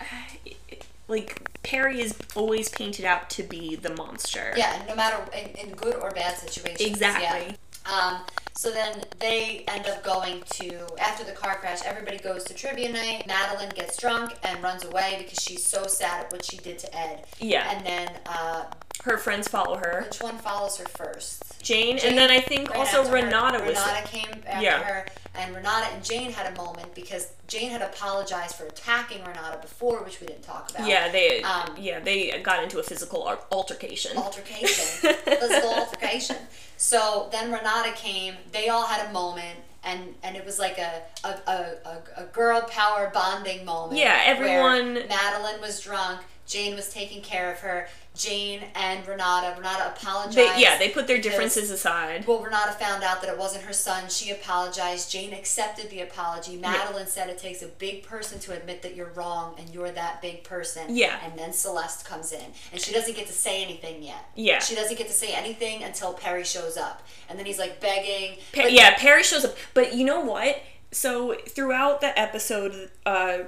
like 1.08 1.62
Perry 1.62 2.00
is 2.00 2.16
always 2.34 2.68
painted 2.68 3.04
out 3.04 3.30
to 3.30 3.42
be 3.42 3.76
the 3.76 3.94
monster. 3.94 4.52
Yeah, 4.56 4.82
no 4.88 4.94
matter 4.94 5.18
in, 5.32 5.68
in 5.68 5.74
good 5.74 5.96
or 5.96 6.10
bad 6.10 6.36
situations. 6.36 6.80
Exactly. 6.80 7.48
Yeah. 7.48 7.54
Um, 7.92 8.20
so 8.54 8.70
then 8.70 9.04
they 9.18 9.64
end 9.68 9.86
up 9.86 10.04
going 10.04 10.42
to 10.50 10.86
after 11.00 11.24
the 11.24 11.32
car 11.32 11.56
crash. 11.56 11.80
Everybody 11.84 12.18
goes 12.18 12.44
to 12.44 12.54
trivia 12.54 12.92
night. 12.92 13.26
Madeline 13.26 13.70
gets 13.70 13.96
drunk 13.96 14.34
and 14.42 14.62
runs 14.62 14.84
away 14.84 15.16
because 15.22 15.42
she's 15.42 15.64
so 15.64 15.86
sad 15.86 16.26
at 16.26 16.32
what 16.32 16.44
she 16.44 16.58
did 16.58 16.78
to 16.80 16.96
Ed. 16.96 17.24
Yeah. 17.38 17.70
And 17.70 17.86
then 17.86 18.10
uh, 18.26 18.64
Her 19.04 19.16
friends 19.16 19.48
follow 19.48 19.76
her, 19.76 20.02
which 20.06 20.20
one 20.20 20.36
follows 20.38 20.76
her 20.76 20.84
first? 20.84 21.42
Jane, 21.62 21.96
Jane 21.98 22.10
and 22.10 22.18
then 22.18 22.30
I 22.30 22.40
think 22.40 22.68
ran 22.70 22.80
also 22.80 22.98
after 23.00 23.10
her. 23.10 23.16
Renata 23.24 23.58
was. 23.64 23.76
Renata 23.78 24.06
came 24.08 24.42
after 24.46 24.62
Yeah. 24.62 24.82
her, 24.82 25.06
and 25.34 25.54
Renata 25.56 25.86
and 25.94 26.04
Jane 26.04 26.32
had 26.32 26.52
a 26.52 26.56
moment 26.56 26.94
because 26.94 27.28
Jane 27.48 27.70
had 27.70 27.80
apologized 27.80 28.56
for 28.56 28.66
attacking 28.66 29.24
Renata 29.24 29.58
before, 29.62 30.02
which 30.02 30.20
we 30.20 30.26
didn't 30.26 30.42
talk 30.42 30.70
about. 30.70 30.86
Yeah, 30.86 31.08
they 31.10 31.42
Um, 31.42 31.74
yeah 31.78 32.00
they 32.00 32.38
got 32.42 32.62
into 32.62 32.78
a 32.78 32.82
physical 32.82 33.26
altercation. 33.50 34.18
altercation, 34.18 35.14
physical 35.24 35.70
altercation. 35.74 36.36
So 36.76 37.28
then 37.32 37.52
Renata 37.52 37.92
came. 37.92 38.34
They 38.52 38.68
all 38.68 38.84
had 38.86 39.08
a 39.08 39.12
moment, 39.12 39.60
and 39.82 40.14
and 40.22 40.36
it 40.36 40.44
was 40.44 40.58
like 40.58 40.76
a 40.78 41.02
a, 41.24 41.28
a, 41.50 42.02
a, 42.18 42.24
girl 42.24 42.60
power 42.62 43.10
bonding 43.14 43.64
moment. 43.64 43.98
Yeah, 43.98 44.20
everyone- 44.26 44.94
Madeline 45.08 45.60
was 45.62 45.80
drunk. 45.80 46.20
Jane 46.46 46.74
was 46.74 46.92
taking 46.92 47.22
care 47.22 47.52
of 47.52 47.60
her. 47.60 47.88
Jane 48.16 48.60
and 48.74 49.06
Renata. 49.06 49.54
Renata 49.56 49.94
apologized. 49.96 50.36
They, 50.36 50.60
yeah, 50.60 50.76
they 50.78 50.88
put 50.90 51.06
their 51.06 51.16
because- 51.16 51.30
differences 51.32 51.70
aside. 51.70 52.26
well, 52.26 52.42
Renata 52.42 52.72
found 52.72 53.02
out 53.02 53.22
that 53.22 53.30
it 53.30 53.38
wasn't 53.38 53.64
her 53.64 53.72
son. 53.72 54.08
She 54.08 54.30
apologized. 54.30 55.10
Jane 55.10 55.32
accepted 55.32 55.90
the 55.90 56.00
apology. 56.00 56.56
Madeline 56.56 57.06
said 57.06 57.28
it 57.30 57.38
takes 57.38 57.62
a 57.62 57.66
big 57.68 58.02
person 58.02 58.38
to 58.40 58.52
admit 58.52 58.82
that 58.82 58.94
you're 58.96 59.10
wrong 59.14 59.54
and 59.58 59.70
you're 59.70 59.90
that 59.92 60.20
big 60.20 60.44
person. 60.44 60.94
Yeah. 60.96 61.18
And 61.24 61.38
then 61.38 61.52
Celeste 61.52 62.04
comes 62.04 62.32
in. 62.32 62.44
And 62.72 62.80
she 62.80 62.92
doesn't 62.92 63.16
get 63.16 63.26
to 63.28 63.32
say 63.32 63.62
anything 63.64 64.02
yet. 64.02 64.28
Yeah. 64.34 64.58
She 64.58 64.74
doesn't 64.74 64.98
get 64.98 65.06
to 65.06 65.14
say 65.14 65.32
anything 65.32 65.82
until 65.84 66.12
Perry 66.12 66.44
shows 66.44 66.76
up. 66.76 67.06
And 67.28 67.38
then 67.38 67.46
he's 67.46 67.58
like 67.58 67.80
begging. 67.80 68.38
But- 68.54 68.72
yeah, 68.72 68.96
Perry 68.98 69.22
shows 69.22 69.44
up. 69.44 69.56
But 69.72 69.94
you 69.94 70.04
know 70.04 70.20
what? 70.20 70.60
So 70.92 71.34
throughout 71.48 72.00
the 72.00 72.18
episode, 72.18 72.90
uh, 73.06 73.38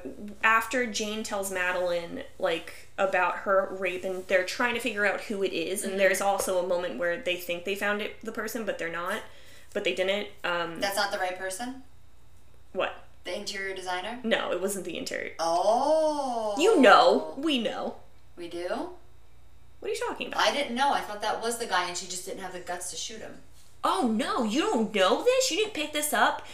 after 0.44 0.86
Jane 0.86 1.24
tells 1.24 1.50
Madeline 1.50 2.22
like 2.38 2.88
about 2.96 3.38
her 3.38 3.68
rape, 3.78 4.04
and 4.04 4.24
they're 4.28 4.44
trying 4.44 4.74
to 4.74 4.80
figure 4.80 5.04
out 5.04 5.22
who 5.22 5.42
it 5.42 5.52
is, 5.52 5.82
and 5.82 5.98
there's 5.98 6.20
also 6.20 6.64
a 6.64 6.66
moment 6.68 6.98
where 6.98 7.16
they 7.16 7.34
think 7.36 7.64
they 7.64 7.74
found 7.74 8.00
it 8.00 8.16
the 8.22 8.30
person, 8.30 8.64
but 8.64 8.78
they're 8.78 8.92
not, 8.92 9.22
but 9.74 9.82
they 9.82 9.94
didn't. 9.94 10.28
Um, 10.44 10.80
That's 10.80 10.96
not 10.96 11.10
the 11.10 11.18
right 11.18 11.36
person? 11.38 11.82
what? 12.72 13.04
The 13.24 13.36
interior 13.36 13.74
designer? 13.74 14.18
No, 14.24 14.50
it 14.52 14.60
wasn't 14.60 14.84
the 14.84 14.96
interior. 14.96 15.32
Oh. 15.38 16.54
You 16.58 16.80
know, 16.80 17.34
we 17.36 17.58
know. 17.62 17.96
We 18.36 18.48
do? 18.48 18.66
What 19.80 19.88
are 19.90 19.94
you 19.94 20.00
talking 20.08 20.28
about? 20.28 20.40
I 20.40 20.52
didn't 20.52 20.74
know. 20.74 20.92
I 20.92 21.00
thought 21.00 21.22
that 21.22 21.42
was 21.42 21.58
the 21.58 21.66
guy 21.66 21.88
and 21.88 21.96
she 21.96 22.06
just 22.06 22.24
didn't 22.24 22.40
have 22.40 22.52
the 22.52 22.60
guts 22.60 22.90
to 22.90 22.96
shoot 22.96 23.20
him. 23.20 23.34
oh 23.84 24.08
no, 24.16 24.44
you 24.44 24.60
don't 24.60 24.94
know 24.94 25.22
this? 25.24 25.50
You 25.50 25.56
didn't 25.58 25.74
pick 25.74 25.92
this 25.92 26.12
up? 26.12 26.46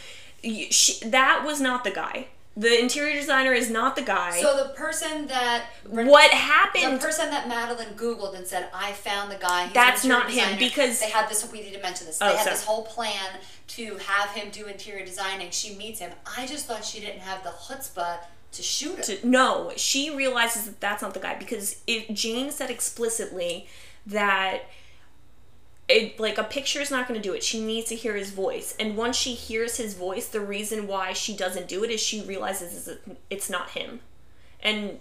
She, 0.43 0.99
that 1.09 1.43
was 1.45 1.59
not 1.59 1.83
the 1.83 1.91
guy. 1.91 2.27
The 2.57 2.77
interior 2.77 3.15
designer 3.15 3.53
is 3.53 3.69
not 3.69 3.95
the 3.95 4.01
guy. 4.01 4.41
So 4.41 4.57
the 4.57 4.73
person 4.73 5.27
that 5.27 5.65
what 5.87 6.31
happened? 6.31 6.95
The 6.95 7.05
person 7.05 7.29
that 7.29 7.47
Madeline 7.47 7.93
Googled 7.95 8.35
and 8.35 8.45
said, 8.45 8.67
I 8.73 8.91
found 8.91 9.31
the 9.31 9.37
guy. 9.37 9.69
That's 9.73 10.03
not 10.03 10.29
him, 10.29 10.59
because- 10.59 10.99
they 10.99 11.09
had 11.09 11.29
this. 11.29 11.49
We 11.51 11.61
need 11.61 11.73
to 11.73 11.81
mention 11.81 12.07
this. 12.07 12.17
Oh, 12.21 12.27
they 12.27 12.35
had 12.35 12.43
sorry. 12.43 12.55
this 12.55 12.65
whole 12.65 12.83
plan 12.83 13.39
to 13.67 13.97
have 13.97 14.31
him 14.31 14.49
do 14.51 14.65
interior 14.65 15.05
designing. 15.05 15.51
She 15.51 15.75
meets 15.75 15.99
him. 15.99 16.11
I 16.37 16.47
just 16.47 16.65
thought 16.65 16.83
she 16.83 16.99
didn't 16.99 17.21
have 17.21 17.43
the 17.43 17.51
chutzpah 17.51 18.17
to 18.51 18.61
shoot 18.63 18.97
him. 18.97 19.03
to, 19.19 19.27
no, 19.27 19.71
she 19.77 20.13
realizes 20.13 20.65
that 20.65 20.81
that's 20.81 21.01
not 21.01 21.13
the 21.13 21.19
guy 21.19 21.35
because 21.37 21.81
if 21.87 22.09
Jane 22.13 22.51
said 22.51 22.69
explicitly 22.69 23.67
that 24.05 24.63
it 25.89 26.19
like 26.19 26.37
a 26.37 26.43
picture 26.43 26.79
is 26.79 26.91
not 26.91 27.07
going 27.07 27.19
to 27.19 27.27
do 27.27 27.33
it. 27.33 27.43
She 27.43 27.63
needs 27.63 27.89
to 27.89 27.95
hear 27.95 28.15
his 28.15 28.31
voice, 28.31 28.75
and 28.79 28.95
once 28.95 29.17
she 29.17 29.33
hears 29.33 29.77
his 29.77 29.95
voice, 29.95 30.27
the 30.27 30.39
reason 30.39 30.87
why 30.87 31.13
she 31.13 31.35
doesn't 31.35 31.67
do 31.67 31.83
it 31.83 31.89
is 31.89 31.99
she 31.99 32.21
realizes 32.21 32.89
it's 33.29 33.49
not 33.49 33.71
him, 33.71 33.99
and 34.61 34.99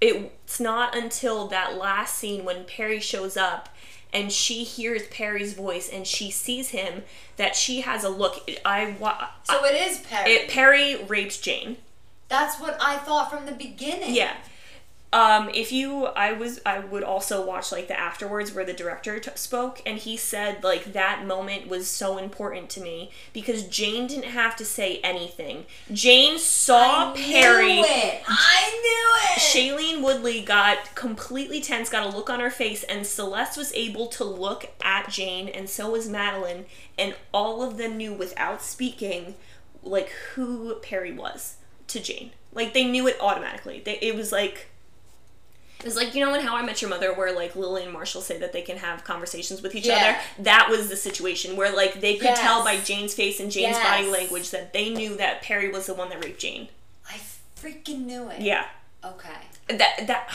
it's 0.00 0.60
not 0.60 0.94
until 0.96 1.46
that 1.48 1.78
last 1.78 2.16
scene 2.18 2.44
when 2.44 2.64
Perry 2.64 3.00
shows 3.00 3.36
up 3.36 3.68
and 4.12 4.30
she 4.30 4.62
hears 4.62 5.06
Perry's 5.08 5.54
voice 5.54 5.88
and 5.88 6.06
she 6.06 6.30
sees 6.30 6.70
him 6.70 7.02
that 7.36 7.56
she 7.56 7.80
has 7.80 8.04
a 8.04 8.08
look. 8.08 8.48
I 8.64 8.94
wa- 9.00 9.28
so 9.44 9.64
it 9.64 9.74
is 9.74 9.98
Perry. 10.00 10.30
it, 10.30 10.50
Perry 10.50 11.02
raped 11.04 11.42
Jane. 11.42 11.78
That's 12.28 12.60
what 12.60 12.76
I 12.80 12.98
thought 12.98 13.30
from 13.30 13.46
the 13.46 13.52
beginning. 13.52 14.14
Yeah. 14.14 14.34
Um, 15.14 15.48
if 15.54 15.70
you, 15.70 16.06
I 16.06 16.32
was, 16.32 16.60
I 16.66 16.80
would 16.80 17.04
also 17.04 17.46
watch 17.46 17.70
like 17.70 17.86
the 17.86 17.96
afterwards 17.96 18.52
where 18.52 18.64
the 18.64 18.72
director 18.72 19.20
t- 19.20 19.30
spoke, 19.36 19.80
and 19.86 19.96
he 19.96 20.16
said 20.16 20.64
like 20.64 20.92
that 20.92 21.24
moment 21.24 21.68
was 21.68 21.86
so 21.86 22.18
important 22.18 22.68
to 22.70 22.80
me 22.80 23.12
because 23.32 23.68
Jane 23.68 24.08
didn't 24.08 24.32
have 24.32 24.56
to 24.56 24.64
say 24.64 24.98
anything. 25.04 25.66
Jane 25.92 26.36
saw 26.36 27.12
I 27.12 27.16
Perry. 27.16 27.74
Knew 27.74 27.84
it. 27.86 28.22
I 28.26 28.80
knew 28.82 29.36
it. 29.36 29.38
Shailene 29.38 30.02
Woodley 30.02 30.42
got 30.42 30.96
completely 30.96 31.60
tense, 31.60 31.88
got 31.88 32.12
a 32.12 32.16
look 32.16 32.28
on 32.28 32.40
her 32.40 32.50
face, 32.50 32.82
and 32.82 33.06
Celeste 33.06 33.56
was 33.56 33.72
able 33.74 34.08
to 34.08 34.24
look 34.24 34.66
at 34.82 35.08
Jane, 35.10 35.48
and 35.48 35.70
so 35.70 35.92
was 35.92 36.08
Madeline, 36.08 36.64
and 36.98 37.14
all 37.32 37.62
of 37.62 37.76
them 37.76 37.96
knew 37.96 38.12
without 38.12 38.62
speaking, 38.62 39.36
like 39.84 40.08
who 40.34 40.74
Perry 40.82 41.12
was 41.12 41.58
to 41.86 42.00
Jane. 42.00 42.32
Like 42.52 42.74
they 42.74 42.82
knew 42.84 43.06
it 43.06 43.16
automatically. 43.20 43.80
They, 43.84 43.98
it 44.02 44.16
was 44.16 44.32
like. 44.32 44.70
It 45.80 45.84
was 45.84 45.96
like 45.96 46.14
you 46.14 46.24
know 46.24 46.32
in 46.34 46.40
How 46.40 46.56
I 46.56 46.62
Met 46.62 46.80
Your 46.80 46.88
Mother, 46.90 47.12
where 47.12 47.34
like 47.34 47.54
Lily 47.56 47.82
and 47.84 47.92
Marshall 47.92 48.22
say 48.22 48.38
that 48.38 48.52
they 48.52 48.62
can 48.62 48.78
have 48.78 49.04
conversations 49.04 49.60
with 49.62 49.74
each 49.74 49.86
Yeah. 49.86 49.96
other. 50.36 50.42
That 50.44 50.68
was 50.70 50.88
the 50.88 50.96
situation 50.96 51.56
where 51.56 51.70
like 51.74 52.00
they 52.00 52.14
could 52.14 52.24
Yes. 52.30 52.40
tell 52.40 52.64
by 52.64 52.78
Jane's 52.80 53.12
face 53.14 53.38
and 53.40 53.50
Jane's 53.50 53.78
body 53.78 54.06
language 54.06 54.50
that 54.50 54.72
they 54.72 54.90
knew 54.90 55.16
that 55.16 55.42
Perry 55.42 55.68
was 55.70 55.86
the 55.86 55.94
one 55.94 56.08
that 56.08 56.24
raped 56.24 56.40
Jane. 56.40 56.68
I 57.10 57.18
freaking 57.60 58.00
knew 58.06 58.28
it. 58.30 58.40
Yeah, 58.40 58.66
Okay. 59.04 59.28
that 59.68 60.06
that 60.06 60.28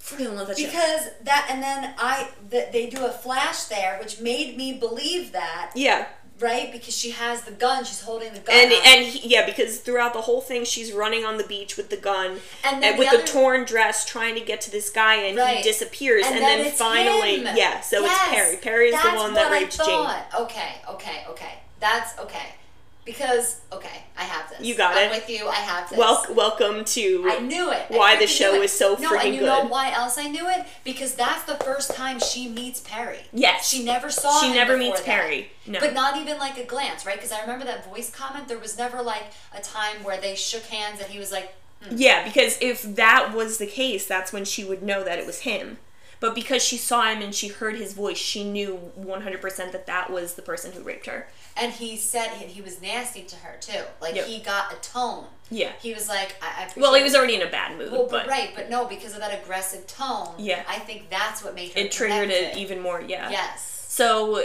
freaking 0.00 0.34
love 0.36 0.46
that 0.48 0.58
show. 0.58 0.66
Because 0.66 1.08
that, 1.22 1.46
and 1.50 1.62
then 1.62 1.94
I, 1.98 2.28
th- 2.50 2.70
they 2.72 2.88
do 2.90 3.04
a 3.06 3.10
flash 3.10 3.64
there, 3.64 3.98
which 4.00 4.20
made 4.20 4.56
me 4.56 4.72
believe 4.74 5.32
that 5.32 5.70
Yeah. 5.74 6.06
Right? 6.42 6.70
Because 6.72 6.96
she 6.96 7.10
has 7.12 7.42
the 7.42 7.52
gun. 7.52 7.84
She's 7.84 8.00
holding 8.02 8.32
the 8.34 8.40
gun. 8.40 8.54
and 8.56 8.72
and 8.72 9.06
he, 9.06 9.28
yeah, 9.28 9.46
because 9.46 9.78
throughout 9.78 10.12
the 10.12 10.22
whole 10.22 10.40
thing, 10.40 10.64
she's 10.64 10.92
running 10.92 11.24
on 11.24 11.38
the 11.38 11.44
beach 11.44 11.76
with 11.76 11.88
the 11.90 11.96
gun 11.96 12.32
And 12.64 12.74
and, 12.74 12.82
then 12.82 12.98
with 12.98 13.10
the 13.10 13.18
the, 13.18 13.22
torn 13.24 13.64
dress, 13.64 14.04
trying 14.04 14.34
to 14.34 14.40
get 14.40 14.60
to 14.62 14.70
this 14.70 14.90
guy, 14.90 15.14
and 15.16 15.36
Right. 15.38 15.58
he 15.58 15.62
disappears, 15.62 16.26
And 16.26 16.34
and, 16.36 16.44
then 16.44 16.58
then, 16.64 16.72
finally, 16.72 17.44
him. 17.44 17.56
yeah, 17.56 17.80
so 17.80 18.00
Yes. 18.00 18.20
it's 18.20 18.34
Perry. 18.34 18.56
Perry 18.56 18.88
is 18.90 19.02
the 19.02 19.10
one 19.10 19.34
that 19.34 19.50
rapes 19.50 19.76
Jane. 19.78 20.08
Okay, 20.40 20.74
okay, 20.88 21.24
okay. 21.30 21.54
That's 21.80 22.18
okay. 22.18 22.54
Because 23.04 23.62
okay, 23.72 24.04
I 24.16 24.22
have 24.22 24.48
this. 24.48 24.60
You 24.60 24.76
got 24.76 24.96
it. 24.96 25.06
I'm 25.06 25.12
it. 25.12 25.16
with 25.16 25.30
you. 25.30 25.48
I 25.48 25.56
have 25.56 25.90
this. 25.90 25.98
Wel- 25.98 26.26
welcome 26.30 26.84
to 26.84 27.24
I 27.26 27.40
knew 27.40 27.72
it. 27.72 27.86
Why 27.88 28.16
the 28.16 28.28
show 28.28 28.54
is 28.62 28.70
so 28.70 28.94
no, 28.94 29.10
freaking 29.10 29.24
and 29.24 29.34
you 29.34 29.40
know 29.40 29.66
why 29.66 29.90
else 29.92 30.18
I 30.18 30.28
knew 30.28 30.48
it? 30.48 30.64
Because 30.84 31.16
that's 31.16 31.42
the 31.44 31.56
first 31.64 31.94
time 31.96 32.20
she 32.20 32.48
meets 32.48 32.78
Perry. 32.78 33.18
Yes. 33.32 33.68
She 33.68 33.84
never 33.84 34.08
saw. 34.08 34.40
She 34.40 34.52
never 34.52 34.76
meets 34.76 35.00
that. 35.00 35.06
Perry. 35.06 35.50
No. 35.66 35.80
But 35.80 35.94
not 35.94 36.16
even 36.16 36.38
like 36.38 36.58
a 36.58 36.64
glance, 36.64 37.04
right? 37.04 37.16
Because 37.16 37.32
I 37.32 37.40
remember 37.40 37.64
that 37.64 37.84
voice 37.84 38.08
comment. 38.08 38.46
There 38.46 38.58
was 38.58 38.78
never 38.78 39.02
like 39.02 39.24
a 39.52 39.60
time 39.60 40.04
where 40.04 40.20
they 40.20 40.36
shook 40.36 40.64
hands 40.66 41.00
and 41.00 41.10
he 41.10 41.18
was 41.18 41.32
like, 41.32 41.52
hmm. 41.82 41.96
Yeah, 41.96 42.24
because 42.24 42.56
if 42.60 42.82
that 42.94 43.34
was 43.34 43.58
the 43.58 43.66
case, 43.66 44.06
that's 44.06 44.32
when 44.32 44.44
she 44.44 44.64
would 44.64 44.82
know 44.82 45.02
that 45.02 45.18
it 45.18 45.26
was 45.26 45.40
him. 45.40 45.78
But 46.22 46.36
because 46.36 46.62
she 46.62 46.76
saw 46.76 47.10
him 47.10 47.20
and 47.20 47.34
she 47.34 47.48
heard 47.48 47.74
his 47.74 47.94
voice, 47.94 48.16
she 48.16 48.44
knew 48.44 48.92
100% 48.96 49.72
that 49.72 49.86
that 49.86 50.08
was 50.08 50.34
the 50.34 50.42
person 50.42 50.70
who 50.70 50.80
raped 50.80 51.06
her. 51.06 51.26
And 51.56 51.72
he 51.72 51.96
said 51.96 52.28
he, 52.30 52.46
he 52.46 52.62
was 52.62 52.80
nasty 52.80 53.22
to 53.22 53.36
her 53.36 53.56
too. 53.60 53.82
Like 54.00 54.14
Yep. 54.14 54.26
he 54.26 54.40
got 54.40 54.72
a 54.72 54.76
tone. 54.76 55.24
Yeah. 55.50 55.72
He 55.80 55.92
was 55.92 56.08
like, 56.08 56.36
I. 56.40 56.64
I 56.64 56.80
Well, 56.80 56.94
he 56.94 57.02
was 57.02 57.14
already 57.14 57.34
in 57.34 57.42
a 57.42 57.50
bad 57.50 57.76
mood, 57.76 57.92
Well, 57.92 58.08
but 58.10 58.26
right, 58.26 58.52
but 58.54 58.70
no, 58.70 58.86
because 58.86 59.12
of 59.14 59.20
that 59.20 59.42
aggressive 59.42 59.86
tone. 59.86 60.34
Yeah. 60.38 60.62
I 60.68 60.78
think 60.78 61.10
that's 61.10 61.44
what 61.44 61.54
made 61.54 61.72
her. 61.74 61.80
it 61.80 61.92
triggered 61.92 62.30
it 62.30 62.56
even 62.56 62.80
more, 62.80 63.00
yeah. 63.00 63.30
Yes. 63.30 63.86
So 63.88 64.44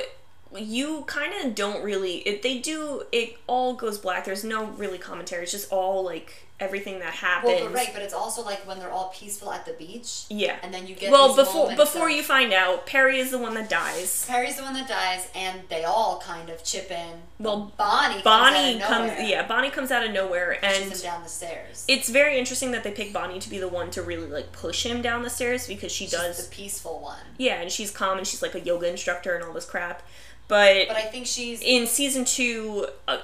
you 0.56 1.04
kind 1.08 1.34
of 1.46 1.56
don't 1.56 1.84
really 1.84 2.18
it, 2.20 2.42
they 2.42 2.60
do 2.60 3.04
it 3.12 3.38
all 3.48 3.74
goes 3.74 3.98
black. 3.98 4.26
There's 4.26 4.44
no 4.44 4.66
really 4.66 4.98
commentary. 4.98 5.44
It's 5.44 5.52
just 5.52 5.72
all 5.72 6.04
like 6.04 6.47
everything 6.60 6.98
that 7.00 7.14
happens. 7.14 7.54
Well, 7.54 7.66
but 7.66 7.74
right, 7.76 7.90
but 7.94 8.02
it's 8.02 8.14
also 8.16 8.44
like 8.44 8.66
when 8.68 8.80
they're 8.80 8.92
all 8.92 9.10
peaceful 9.16 9.52
at 9.52 9.66
the 9.66 9.74
beach. 9.74 10.26
Yeah. 10.30 10.58
And 10.64 10.74
then 10.74 10.88
you 10.88 10.96
get 10.96 11.12
well, 11.12 11.36
before 11.36 11.76
before 11.76 12.10
of- 12.10 12.16
you 12.16 12.24
find 12.24 12.52
out, 12.52 12.86
Perry 12.88 13.20
is 13.20 13.30
the 13.32 13.38
one 13.38 13.54
that 13.54 13.70
dies. 13.70 14.26
Perry's 14.28 14.56
the 14.56 14.64
one 14.64 14.74
that 14.74 14.88
dies, 14.88 15.28
and 15.36 15.62
they 15.70 15.84
all 15.84 16.20
kind 16.20 16.50
of 16.50 16.64
chip 16.64 16.90
in. 16.90 17.14
Well, 17.40 17.72
Bonnie. 17.78 18.22
Bonnie 18.24 18.80
comes, 18.80 18.84
out 18.92 19.04
of 19.10 19.16
comes 19.18 19.30
yeah, 19.30 19.48
Bonnie 19.48 19.70
comes 19.70 19.92
out 19.92 20.04
of 20.04 20.12
nowhere 20.12 20.54
and 20.66 20.86
Pushes 20.86 21.04
him 21.04 21.12
down 21.12 21.24
the 21.24 21.30
stairs. 21.30 21.86
it's 21.88 22.10
very 22.10 22.40
interesting 22.40 22.72
that 22.72 22.84
they 22.84 22.92
pick 22.92 23.14
Bonnie 23.14 23.40
to 23.40 23.50
be 23.50 23.60
the 23.60 23.68
one 23.68 23.92
to 23.92 24.02
really 24.02 24.28
like 24.28 24.52
push 24.52 24.84
him 24.86 25.02
down 25.04 25.22
the 25.22 25.30
stairs 25.30 25.68
because 25.68 25.92
she 25.92 26.06
She's 26.06 26.12
does 26.14 26.48
the 26.50 26.56
peaceful 26.56 27.00
one. 27.00 27.20
yeah, 27.38 27.62
and 27.62 27.72
she's 27.72 27.92
calm 27.92 28.18
and 28.18 28.26
she's 28.26 28.42
like 28.42 28.56
a 28.56 28.60
yoga 28.60 28.90
instructor 28.90 29.36
and 29.36 29.44
all 29.44 29.54
this 29.54 29.66
crap. 29.66 30.02
But, 30.48 30.88
But 30.88 30.96
I 30.98 31.02
think 31.02 31.28
she's 31.28 31.62
in 31.62 31.86
season 31.88 32.24
two, 32.26 32.88
uh, 33.08 33.18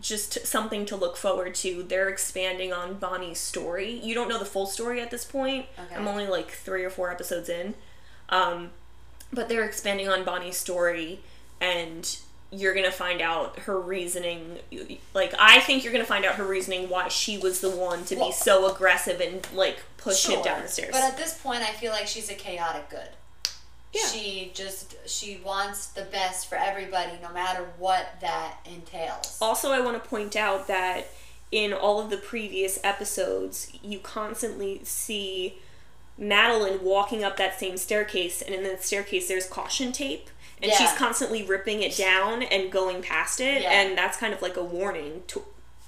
just 0.00 0.46
something 0.46 0.84
to 0.86 0.96
look 0.96 1.16
forward 1.16 1.54
to. 1.56 1.82
They're 1.82 2.08
expanding 2.08 2.72
on 2.72 2.94
Bonnie's 2.94 3.38
story. 3.38 3.90
You 4.02 4.14
don't 4.14 4.28
know 4.28 4.38
the 4.38 4.44
full 4.44 4.66
story 4.66 5.00
at 5.00 5.10
this 5.10 5.24
point. 5.24 5.66
Okay. 5.78 5.94
I'm 5.94 6.06
only 6.08 6.26
like 6.26 6.50
three 6.50 6.84
or 6.84 6.90
four 6.90 7.10
episodes 7.10 7.48
in, 7.48 7.74
um, 8.28 8.70
but 9.32 9.48
they're 9.48 9.64
expanding 9.64 10.08
on 10.08 10.24
Bonnie's 10.24 10.56
story, 10.56 11.20
and 11.60 12.16
you're 12.50 12.74
gonna 12.74 12.92
find 12.92 13.20
out 13.20 13.58
her 13.60 13.78
reasoning. 13.80 14.58
Like 15.14 15.34
I 15.38 15.60
think 15.60 15.82
you're 15.84 15.92
gonna 15.92 16.04
find 16.04 16.24
out 16.24 16.36
her 16.36 16.44
reasoning 16.46 16.88
why 16.88 17.08
she 17.08 17.36
was 17.38 17.60
the 17.60 17.70
one 17.70 18.04
to 18.06 18.16
Well- 18.16 18.28
be 18.28 18.32
so 18.32 18.72
aggressive 18.72 19.20
and 19.20 19.46
like 19.52 19.78
push 19.96 20.26
him 20.26 20.42
down 20.42 20.62
the 20.62 20.68
stairs. 20.68 20.90
But 20.92 21.02
at 21.02 21.16
this 21.16 21.34
point, 21.34 21.62
I 21.62 21.72
feel 21.72 21.90
like 21.92 22.06
she's 22.06 22.30
a 22.30 22.34
chaotic 22.34 22.88
good. 22.88 23.08
Yeah. 23.96 24.06
She 24.08 24.50
just 24.54 24.94
she 25.08 25.40
wants 25.44 25.86
the 25.88 26.02
best 26.02 26.48
for 26.48 26.56
everybody, 26.56 27.12
no 27.22 27.32
matter 27.32 27.64
what 27.78 28.14
that 28.20 28.58
entails. 28.64 29.38
Also, 29.40 29.72
I 29.72 29.80
want 29.80 30.02
to 30.02 30.08
point 30.08 30.36
out 30.36 30.66
that 30.68 31.06
in 31.52 31.72
all 31.72 32.00
of 32.00 32.10
the 32.10 32.16
previous 32.16 32.78
episodes, 32.84 33.72
you 33.82 33.98
constantly 34.00 34.80
see 34.84 35.58
Madeline 36.18 36.82
walking 36.82 37.22
up 37.24 37.36
that 37.36 37.58
same 37.58 37.76
staircase, 37.76 38.42
and 38.42 38.54
in 38.54 38.62
that 38.64 38.82
staircase, 38.82 39.28
there's 39.28 39.46
caution 39.46 39.92
tape, 39.92 40.30
and 40.62 40.72
she's 40.72 40.92
constantly 40.94 41.42
ripping 41.44 41.82
it 41.82 41.96
down 41.96 42.42
and 42.42 42.72
going 42.72 43.02
past 43.02 43.40
it, 43.40 43.62
Yeah. 43.62 43.70
and 43.70 43.96
that's 43.98 44.16
kind 44.16 44.32
of 44.32 44.40
like 44.42 44.56
a 44.56 44.64
warning 44.64 45.22
to 45.28 45.44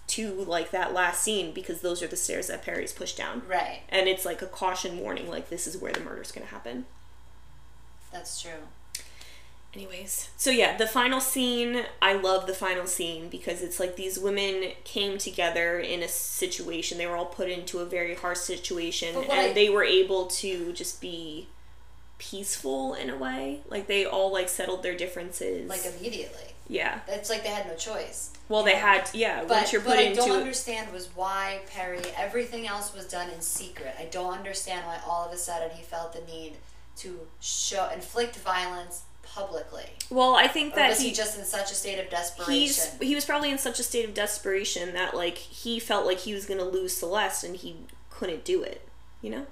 to 0.09 0.33
like 0.45 0.71
that 0.71 0.95
last 0.95 1.23
scene 1.23 1.53
because 1.53 1.83
those 1.83 2.03
are 2.03 2.07
the 2.07 2.17
stairs 2.17 2.47
that 2.47 2.63
Perry's 2.63 2.93
pushed 2.95 3.19
down. 3.19 3.43
Right. 3.47 3.81
And 3.91 4.09
it's 4.09 4.25
like 4.25 4.41
a 4.41 4.47
caution 4.47 4.99
warning, 5.01 5.29
like 5.29 5.51
this 5.51 5.67
is 5.67 5.77
where 5.77 5.93
the 5.93 6.01
murder's 6.01 6.33
gonna 6.33 6.47
happen. 6.47 6.87
That's 8.13 8.41
true. 8.41 8.51
Anyways, 9.75 10.31
so 10.39 10.51
yeah, 10.51 10.77
the 10.79 10.87
final 10.87 11.21
scene, 11.21 11.85
I 12.01 12.15
love 12.15 12.47
the 12.47 12.55
final 12.55 12.87
scene 12.87 13.29
because 13.29 13.61
it's 13.63 13.79
like 13.79 13.97
these 13.97 14.19
women 14.19 14.73
came 14.85 15.19
together 15.19 15.79
in 15.79 16.03
a 16.03 16.09
situation. 16.09 16.97
They 16.97 17.07
were 17.07 17.17
all 17.17 17.27
put 17.27 17.51
into 17.51 17.81
a 17.81 17.85
very 17.85 18.15
harsh 18.15 18.39
situation 18.39 19.15
and 19.15 19.31
I- 19.31 19.53
they 19.53 19.69
were 19.69 19.85
able 19.85 20.27
to 20.27 20.73
just 20.73 21.01
be 21.03 21.49
peaceful 22.17 22.95
in 22.95 23.11
a 23.11 23.17
way. 23.17 23.61
Like 23.69 23.87
they 23.87 24.07
all 24.07 24.33
like 24.33 24.49
settled 24.49 24.83
their 24.83 24.97
differences. 24.97 25.69
Like 25.69 25.85
immediately. 25.85 26.55
yeah. 26.67 27.01
It's 27.07 27.29
like 27.29 27.43
they 27.43 27.51
had 27.51 27.67
no 27.67 27.77
choice. 27.77 28.31
Well, 28.49 28.63
they 28.65 28.75
had 28.77 29.11
yeah, 29.13 29.41
But 29.43 29.51
once 29.51 29.73
you're 29.73 29.83
what 29.83 29.97
put 29.99 30.07
I 30.07 30.13
don't 30.15 30.31
understand 30.31 30.91
was 30.93 31.11
why 31.15 31.61
Perry. 31.71 32.01
Everything 32.17 32.67
else 32.67 32.95
was 32.95 33.07
done 33.07 33.29
in 33.31 33.43
secret. 33.43 33.95
I 34.01 34.05
don't 34.07 34.33
understand 34.33 34.87
why 34.87 34.99
all 35.07 35.27
of 35.27 35.33
a 35.33 35.37
sudden 35.37 35.71
he 35.77 35.83
felt 35.83 36.15
the 36.15 36.23
need 36.33 36.55
to 36.99 37.21
show 37.41 37.89
inflict 37.91 38.37
violence 38.37 39.03
publicly. 39.23 39.85
Well, 40.11 40.35
I 40.35 40.49
think 40.49 40.73
Or 40.73 40.77
that 40.77 40.89
was 40.91 41.01
he, 41.01 41.09
he 41.11 41.15
just 41.15 41.39
in 41.39 41.45
such 41.45 41.71
a 41.71 41.75
state 41.75 41.99
of 41.99 42.11
desperation? 42.11 42.99
he 43.01 43.15
was 43.15 43.25
probably 43.25 43.51
in 43.51 43.59
such 43.59 43.79
a 43.79 43.83
state 43.83 44.05
of 44.09 44.15
desperation 44.15 44.95
that 44.95 45.15
like 45.15 45.37
he 45.39 45.79
felt 45.79 46.07
like 46.07 46.19
he 46.21 46.35
was 46.35 46.47
going 46.47 46.59
to 46.59 46.65
lose 46.65 46.97
Celeste 46.97 47.45
and 47.45 47.57
he 47.57 47.77
couldn't 48.11 48.45
do 48.45 48.63
it, 48.63 48.89
you 49.23 49.31
know? 49.31 49.47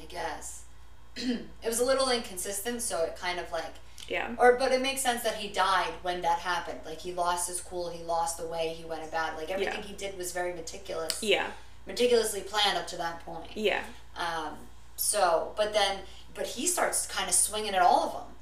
I 0.00 0.04
guess. 0.06 0.62
it 1.16 1.40
was 1.64 1.80
a 1.80 1.84
little 1.84 2.10
inconsistent, 2.10 2.82
so 2.82 3.02
it 3.02 3.16
kind 3.16 3.40
of 3.40 3.50
like 3.50 3.74
Yeah. 4.08 4.34
or 4.38 4.56
but 4.58 4.70
it 4.72 4.82
makes 4.82 5.00
sense 5.00 5.22
that 5.22 5.36
he 5.36 5.48
died 5.48 5.92
when 6.02 6.20
that 6.22 6.40
happened. 6.40 6.80
Like 6.84 7.00
he 7.00 7.12
lost 7.12 7.48
his 7.48 7.60
cool, 7.60 7.88
he 7.88 8.04
lost 8.04 8.36
the 8.38 8.46
way 8.46 8.74
he 8.78 8.84
went 8.84 9.02
about 9.08 9.32
it. 9.32 9.36
Like 9.38 9.50
everything 9.50 9.80
Yeah. 9.80 9.86
he 9.86 9.94
did 9.94 10.16
was 10.18 10.32
very 10.32 10.52
meticulous. 10.52 11.22
Yeah. 11.22 11.46
Meticulously 11.86 12.42
planned 12.42 12.76
up 12.76 12.86
to 12.88 12.96
that 12.98 13.24
point. 13.24 13.50
Yeah. 13.54 13.82
Um 14.16 14.58
so, 14.98 15.52
but 15.56 15.72
then 15.72 15.98
but 16.36 16.46
he 16.46 16.66
starts 16.66 17.06
kind 17.06 17.28
of 17.28 17.34
swinging 17.34 17.74
at 17.74 17.82
all 17.82 18.04
of 18.04 18.12
them. 18.12 18.34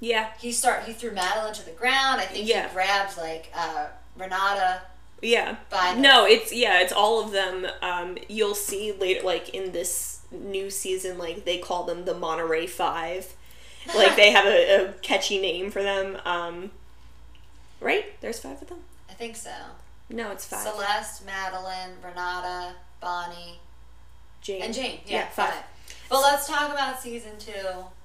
Yeah. 0.00 0.30
He 0.40 0.52
start 0.52 0.84
he 0.84 0.92
threw 0.92 1.12
Madeline 1.12 1.54
to 1.54 1.64
the 1.64 1.70
ground. 1.72 2.20
I 2.20 2.24
think 2.26 2.46
Yeah. 2.48 2.68
he 2.68 2.74
grabbed 2.74 3.16
like 3.16 3.50
uh, 3.54 3.86
Renata. 4.18 4.82
Yeah. 5.22 5.56
By 5.70 5.94
the- 5.94 6.00
no, 6.00 6.26
it's 6.26 6.52
yeah, 6.52 6.80
it's 6.80 6.92
all 6.92 7.24
of 7.24 7.32
them. 7.32 7.66
Um, 7.82 8.18
you'll 8.28 8.54
see 8.54 8.92
later, 8.92 9.24
like 9.24 9.48
in 9.50 9.72
this 9.72 10.20
new 10.30 10.68
season, 10.70 11.16
like 11.18 11.44
they 11.44 11.58
call 11.58 11.84
them 11.84 12.04
the 12.04 12.14
Monterey 12.14 12.66
Five. 12.66 13.32
Like 13.94 14.16
they 14.16 14.32
have 14.32 14.44
a, 14.46 14.88
a 14.88 14.92
catchy 14.94 15.38
name 15.40 15.70
for 15.70 15.82
them. 15.82 16.18
Um, 16.24 16.72
right? 17.80 18.04
There's 18.20 18.38
five 18.40 18.60
of 18.60 18.68
them. 18.68 18.80
I 19.08 19.12
think 19.14 19.36
so. 19.36 19.50
No, 20.10 20.30
it's 20.32 20.44
five. 20.44 20.60
Celeste, 20.66 21.24
Madeline, 21.24 21.90
Renata, 22.04 22.74
Bonnie, 23.00 23.60
Jane 24.42 24.62
and 24.62 24.74
Jane. 24.74 25.00
Yeah, 25.06 25.18
Yeah, 25.20 25.28
five. 25.28 25.50
five. 25.54 25.62
But 26.08 26.20
let's 26.20 26.46
talk 26.46 26.72
about 26.72 27.00
season 27.00 27.32
two. 27.38 27.52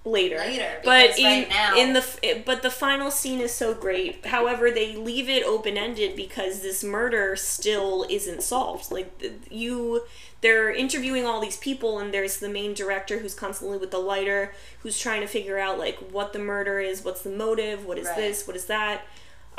later. 0.03 0.37
Later, 0.39 0.81
but 0.83 1.19
in 1.19 1.25
right 1.25 1.49
now- 1.49 1.77
in 1.77 1.93
the 1.93 1.99
f- 1.99 2.43
but 2.45 2.63
the 2.63 2.71
final 2.71 3.11
scene 3.11 3.39
is 3.39 3.53
so 3.53 3.75
great. 3.75 4.25
However, 4.25 4.71
they 4.71 4.95
leave 4.95 5.29
it 5.29 5.43
open 5.43 5.77
ended 5.77 6.15
because 6.15 6.61
this 6.61 6.83
murder 6.83 7.35
still 7.35 8.07
isn't 8.09 8.41
solved. 8.41 8.91
Like 8.91 9.11
you, 9.51 10.03
they're 10.41 10.71
interviewing 10.71 11.27
all 11.27 11.39
these 11.39 11.57
people, 11.57 11.99
and 11.99 12.11
there's 12.11 12.37
the 12.37 12.49
main 12.49 12.73
director 12.73 13.19
who's 13.19 13.35
constantly 13.35 13.77
with 13.77 13.91
the 13.91 13.99
lighter, 13.99 14.53
who's 14.79 14.97
trying 14.99 15.21
to 15.21 15.27
figure 15.27 15.59
out 15.59 15.77
like 15.77 15.97
what 16.11 16.33
the 16.33 16.39
murder 16.39 16.79
is, 16.79 17.03
what's 17.05 17.21
the 17.21 17.29
motive, 17.29 17.85
what 17.85 17.99
is 17.99 18.07
Right. 18.07 18.15
this, 18.17 18.47
what 18.47 18.55
is 18.55 18.65
that, 18.65 19.05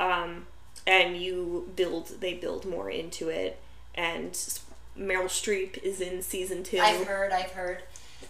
um, 0.00 0.46
and 0.88 1.16
you 1.16 1.70
build 1.76 2.20
they 2.20 2.34
build 2.34 2.64
more 2.66 2.90
into 2.90 3.28
it, 3.28 3.60
and 3.94 4.32
Meryl 4.98 5.26
Streep 5.26 5.78
is 5.84 6.00
in 6.00 6.20
season 6.20 6.64
two. 6.64 6.80
I've 6.80 7.06
heard, 7.06 7.30
I've 7.32 7.52
heard. 7.52 7.82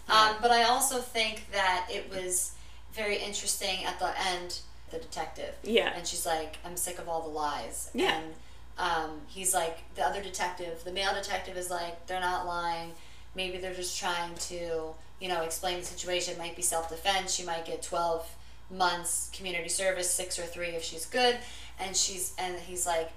Um, 0.09 0.35
but 0.41 0.51
I 0.51 0.63
also 0.63 0.99
think 0.99 1.51
that 1.51 1.87
it 1.89 2.11
was 2.13 2.53
very 2.93 3.17
interesting 3.17 3.85
at 3.85 3.99
the 3.99 4.11
end, 4.31 4.59
the 4.91 4.97
detective. 4.97 5.55
Yeah. 5.63 5.93
And 5.95 6.05
she's 6.05 6.25
like, 6.25 6.57
I'm 6.65 6.77
sick 6.77 6.99
of 6.99 7.07
all 7.09 7.21
the 7.21 7.29
lies. 7.29 7.89
Yeah. 7.93 8.19
And 8.19 8.33
um, 8.77 9.21
he's 9.27 9.53
like, 9.53 9.79
the 9.95 10.03
other 10.05 10.21
detective, 10.21 10.83
the 10.83 10.91
male 10.91 11.13
detective 11.13 11.57
is 11.57 11.69
like, 11.69 12.07
they're 12.07 12.19
not 12.19 12.45
lying. 12.45 12.91
Maybe 13.35 13.57
they're 13.57 13.73
just 13.73 13.99
trying 13.99 14.35
to, 14.35 14.93
you 15.19 15.27
know, 15.29 15.41
explain 15.41 15.79
the 15.79 15.85
situation. 15.85 16.33
It 16.35 16.39
might 16.39 16.55
be 16.55 16.61
self 16.61 16.89
defense. 16.89 17.33
She 17.33 17.43
might 17.43 17.65
get 17.65 17.81
12 17.81 18.27
months 18.69 19.31
community 19.33 19.69
service, 19.69 20.09
six 20.09 20.37
or 20.37 20.43
three 20.43 20.69
if 20.69 20.83
she's 20.83 21.05
good. 21.05 21.37
And 21.79 21.95
she's, 21.95 22.33
and 22.37 22.59
he's 22.59 22.85
like, 22.85 23.11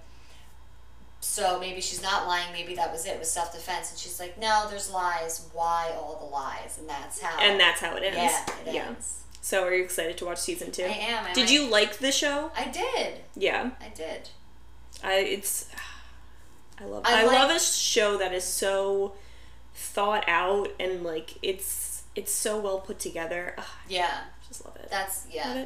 so 1.27 1.59
maybe 1.59 1.81
she's 1.81 2.03
not 2.03 2.27
lying. 2.27 2.53
Maybe 2.53 2.75
that 2.77 2.91
was 2.93 3.05
it. 3.07 3.11
It 3.11 3.19
was 3.19 3.31
self 3.31 3.53
defense. 3.53 3.91
And 3.91 3.99
she's 3.99 4.19
like, 4.21 4.39
no, 4.41 4.67
there's 4.71 4.91
lies. 4.91 5.47
Why 5.53 5.93
all 5.97 6.17
the 6.19 6.27
lies? 6.33 6.79
And 6.79 6.89
that's 6.89 7.21
how. 7.21 7.39
and 7.41 7.59
that's 7.61 7.81
how 7.81 7.97
it 7.97 8.03
ends. 8.05 8.17
yeah, 8.17 8.47
it 8.71 8.75
yeah. 8.75 8.85
ends. 8.87 9.23
So 9.41 9.65
are 9.65 9.75
you 9.75 9.85
excited 9.85 10.17
to 10.19 10.25
watch 10.25 10.39
season 10.39 10.73
two? 10.73 10.83
I 10.85 10.87
am. 10.89 11.27
I 11.27 11.33
Did 11.33 11.43
might- 11.45 11.51
you 11.53 11.69
like 11.69 11.99
the 11.99 12.11
show? 12.13 12.51
I 12.57 12.65
did. 12.69 13.21
Yeah. 13.37 13.71
I 13.81 13.89
did. 13.95 14.29
I 15.05 15.15
it's 15.19 15.69
I 16.81 16.85
love 16.85 17.03
I 17.07 17.23
I, 17.23 17.25
like- 17.27 17.37
love 17.39 17.51
a 17.51 17.61
show 17.61 18.17
that 18.19 18.33
is 18.33 18.45
so 18.45 19.15
thought 19.75 20.25
out 20.29 20.69
and 20.81 21.03
like 21.05 21.35
it's 21.43 22.03
it's 22.15 22.33
so 22.33 22.59
well 22.59 22.79
put 22.81 22.99
together. 22.99 23.55
Ugh, 23.59 23.65
Yeah. 23.89 24.21
Just 24.49 24.65
love 24.65 24.77
it. 24.77 24.89
That's 24.91 25.25
Love 25.27 25.35
yeah. 25.35 25.65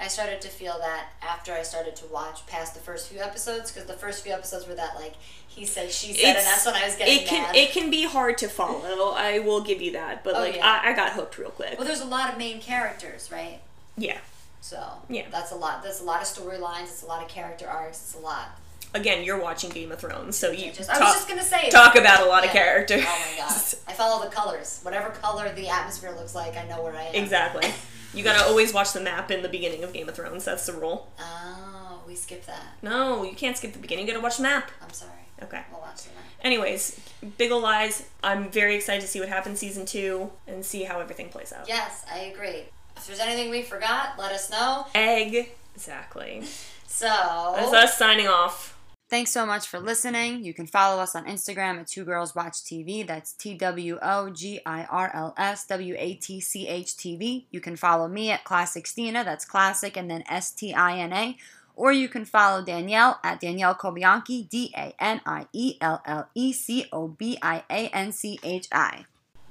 I 0.00 0.06
started 0.08 0.40
to 0.42 0.48
feel 0.48 0.78
that 0.78 1.08
after 1.22 1.52
I 1.52 1.62
started 1.62 1.96
to 1.96 2.06
watch 2.06 2.46
past 2.46 2.74
the 2.74 2.80
first 2.80 3.08
few 3.08 3.20
episodes 3.20 3.72
because 3.72 3.88
the 3.88 3.94
first 3.94 4.22
few 4.22 4.32
episodes 4.32 4.66
were 4.68 4.74
that 4.76 4.94
like 4.94 5.14
he 5.48 5.64
said 5.66 5.90
she 5.90 6.12
said 6.12 6.36
and 6.36 6.46
that's 6.46 6.64
when 6.64 6.76
I 6.76 6.84
was 6.86 6.94
getting 6.96 7.22
it 7.22 7.26
can 7.26 7.42
mad. 7.42 7.56
it 7.56 7.72
can 7.72 7.90
be 7.90 8.04
hard 8.04 8.38
to 8.38 8.48
follow. 8.48 9.12
I 9.16 9.40
will 9.40 9.60
give 9.62 9.82
you 9.82 9.92
that, 9.92 10.22
but 10.22 10.36
Oh, 10.36 10.40
like 10.40 10.56
yeah. 10.56 10.80
I, 10.84 10.90
I 10.90 10.92
got 10.96 11.12
hooked 11.12 11.36
real 11.38 11.50
quick. 11.50 11.76
well, 11.78 11.86
there's 11.86 12.00
a 12.00 12.04
lot 12.06 12.30
of 12.32 12.38
main 12.38 12.60
characters, 12.60 13.30
right? 13.32 13.60
yeah. 13.96 14.18
So 14.60 14.82
Yeah. 15.08 15.22
that's 15.30 15.50
a 15.52 15.56
lot. 15.56 15.82
That's 15.82 16.00
a 16.00 16.04
lot 16.04 16.20
of 16.20 16.26
storylines. 16.28 16.82
It's 16.84 17.02
a 17.02 17.06
lot 17.06 17.22
of 17.22 17.28
character 17.28 17.66
arcs. 17.68 17.98
It's 17.98 18.14
a 18.14 18.18
lot. 18.18 18.48
Again, 18.94 19.22
you're 19.24 19.38
watching 19.40 19.70
Game 19.70 19.92
of 19.92 19.98
Thrones, 20.00 20.36
so 20.36 20.50
you 20.50 20.72
Just, 20.72 20.88
talk, 20.90 21.00
I 21.00 21.04
was 21.04 21.14
just 21.14 21.28
gonna 21.28 21.42
say 21.42 21.68
talk 21.70 21.94
about 21.96 22.22
a 22.22 22.26
lot 22.26 22.44
of 22.44 22.50
characters. 22.50 23.04
Oh 23.06 23.24
my 23.32 23.36
god! 23.36 23.50
I 23.86 23.92
follow 23.92 24.24
the 24.24 24.30
colors. 24.34 24.80
Whatever 24.82 25.10
color 25.10 25.52
the 25.54 25.68
atmosphere 25.68 26.10
looks 26.12 26.34
like, 26.34 26.56
I 26.56 26.66
know 26.66 26.82
where 26.82 26.94
I 26.94 27.02
am. 27.04 27.14
exactly. 27.14 27.68
You 28.18 28.24
gotta 28.24 28.44
always 28.44 28.74
watch 28.74 28.92
the 28.92 29.00
map 29.00 29.30
in 29.30 29.42
the 29.42 29.48
beginning 29.48 29.84
of 29.84 29.92
Game 29.92 30.08
of 30.08 30.16
Thrones. 30.16 30.44
That's 30.44 30.66
the 30.66 30.72
rule. 30.72 31.10
Oh, 31.20 32.00
we 32.06 32.16
skip 32.16 32.44
that. 32.46 32.64
No, 32.82 33.22
you 33.22 33.34
can't 33.36 33.56
skip 33.56 33.72
the 33.72 33.78
beginning. 33.78 34.06
You 34.06 34.12
gotta 34.12 34.22
watch 34.22 34.38
the 34.38 34.42
map. 34.42 34.70
I'm 34.82 34.92
sorry. 34.92 35.12
Okay. 35.42 35.62
We'll 35.70 35.80
watch 35.80 36.02
the 36.02 36.10
map. 36.10 36.24
Anyways, 36.42 36.98
Big 37.36 37.52
Ol' 37.52 37.60
Lies. 37.60 38.08
I'm 38.24 38.50
very 38.50 38.74
excited 38.74 39.02
to 39.02 39.06
see 39.06 39.20
what 39.20 39.28
happens 39.28 39.60
season 39.60 39.86
two 39.86 40.30
and 40.48 40.64
see 40.64 40.82
how 40.82 40.98
everything 40.98 41.28
plays 41.28 41.52
out. 41.52 41.68
Yes, 41.68 42.04
I 42.12 42.18
agree. 42.20 42.64
If 42.96 43.06
there's 43.06 43.20
anything 43.20 43.50
we 43.50 43.62
forgot, 43.62 44.18
let 44.18 44.32
us 44.32 44.50
know. 44.50 44.86
Egg. 44.94 45.50
Exactly. 45.74 46.42
So 46.90 47.52
That's 47.54 47.72
us 47.72 47.98
signing 47.98 48.26
off. 48.26 48.76
Thanks 49.10 49.30
so 49.30 49.46
much 49.46 49.66
for 49.66 49.80
listening. 49.80 50.44
You 50.44 50.52
can 50.52 50.66
follow 50.66 51.00
us 51.00 51.14
on 51.14 51.24
Instagram 51.24 51.80
at 51.80 51.86
Two 51.86 52.04
Girls 52.04 52.34
Watch 52.34 52.56
TV. 52.62 53.06
That's 53.06 53.32
T 53.32 53.54
W 53.54 53.98
O 54.02 54.28
G 54.28 54.60
I 54.66 54.84
R 54.84 55.10
L 55.14 55.34
S 55.38 55.64
W 55.66 55.94
A 55.96 56.14
T 56.14 56.40
C 56.40 56.68
H 56.68 56.88
TV. 56.88 57.44
You 57.50 57.60
can 57.60 57.74
follow 57.74 58.06
me 58.06 58.30
at 58.30 58.44
Classic 58.44 58.86
Stina. 58.86 59.24
That's 59.24 59.46
classic 59.46 59.96
and 59.96 60.10
then 60.10 60.24
S 60.28 60.50
T 60.50 60.74
I 60.74 60.98
N 60.98 61.14
A. 61.14 61.36
Or 61.74 61.90
you 61.90 62.08
can 62.08 62.26
follow 62.26 62.62
Danielle 62.62 63.18
at 63.24 63.40
Danielle 63.40 63.74
Cobianchi, 63.74 64.46
D 64.46 64.74
A 64.76 64.92
N 64.98 65.22
I 65.24 65.46
E 65.54 65.78
L 65.80 66.02
L 66.04 66.28
E 66.34 66.52
C 66.52 66.86
O 66.92 67.08
B 67.08 67.38
I 67.40 67.62
A 67.70 67.88
N 67.88 68.12
C 68.12 68.38
H 68.42 68.68
I. 68.72 69.06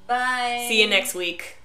bye. 0.06 0.66
See 0.68 0.80
you 0.82 0.88
next 0.88 1.16
week. 1.16 1.58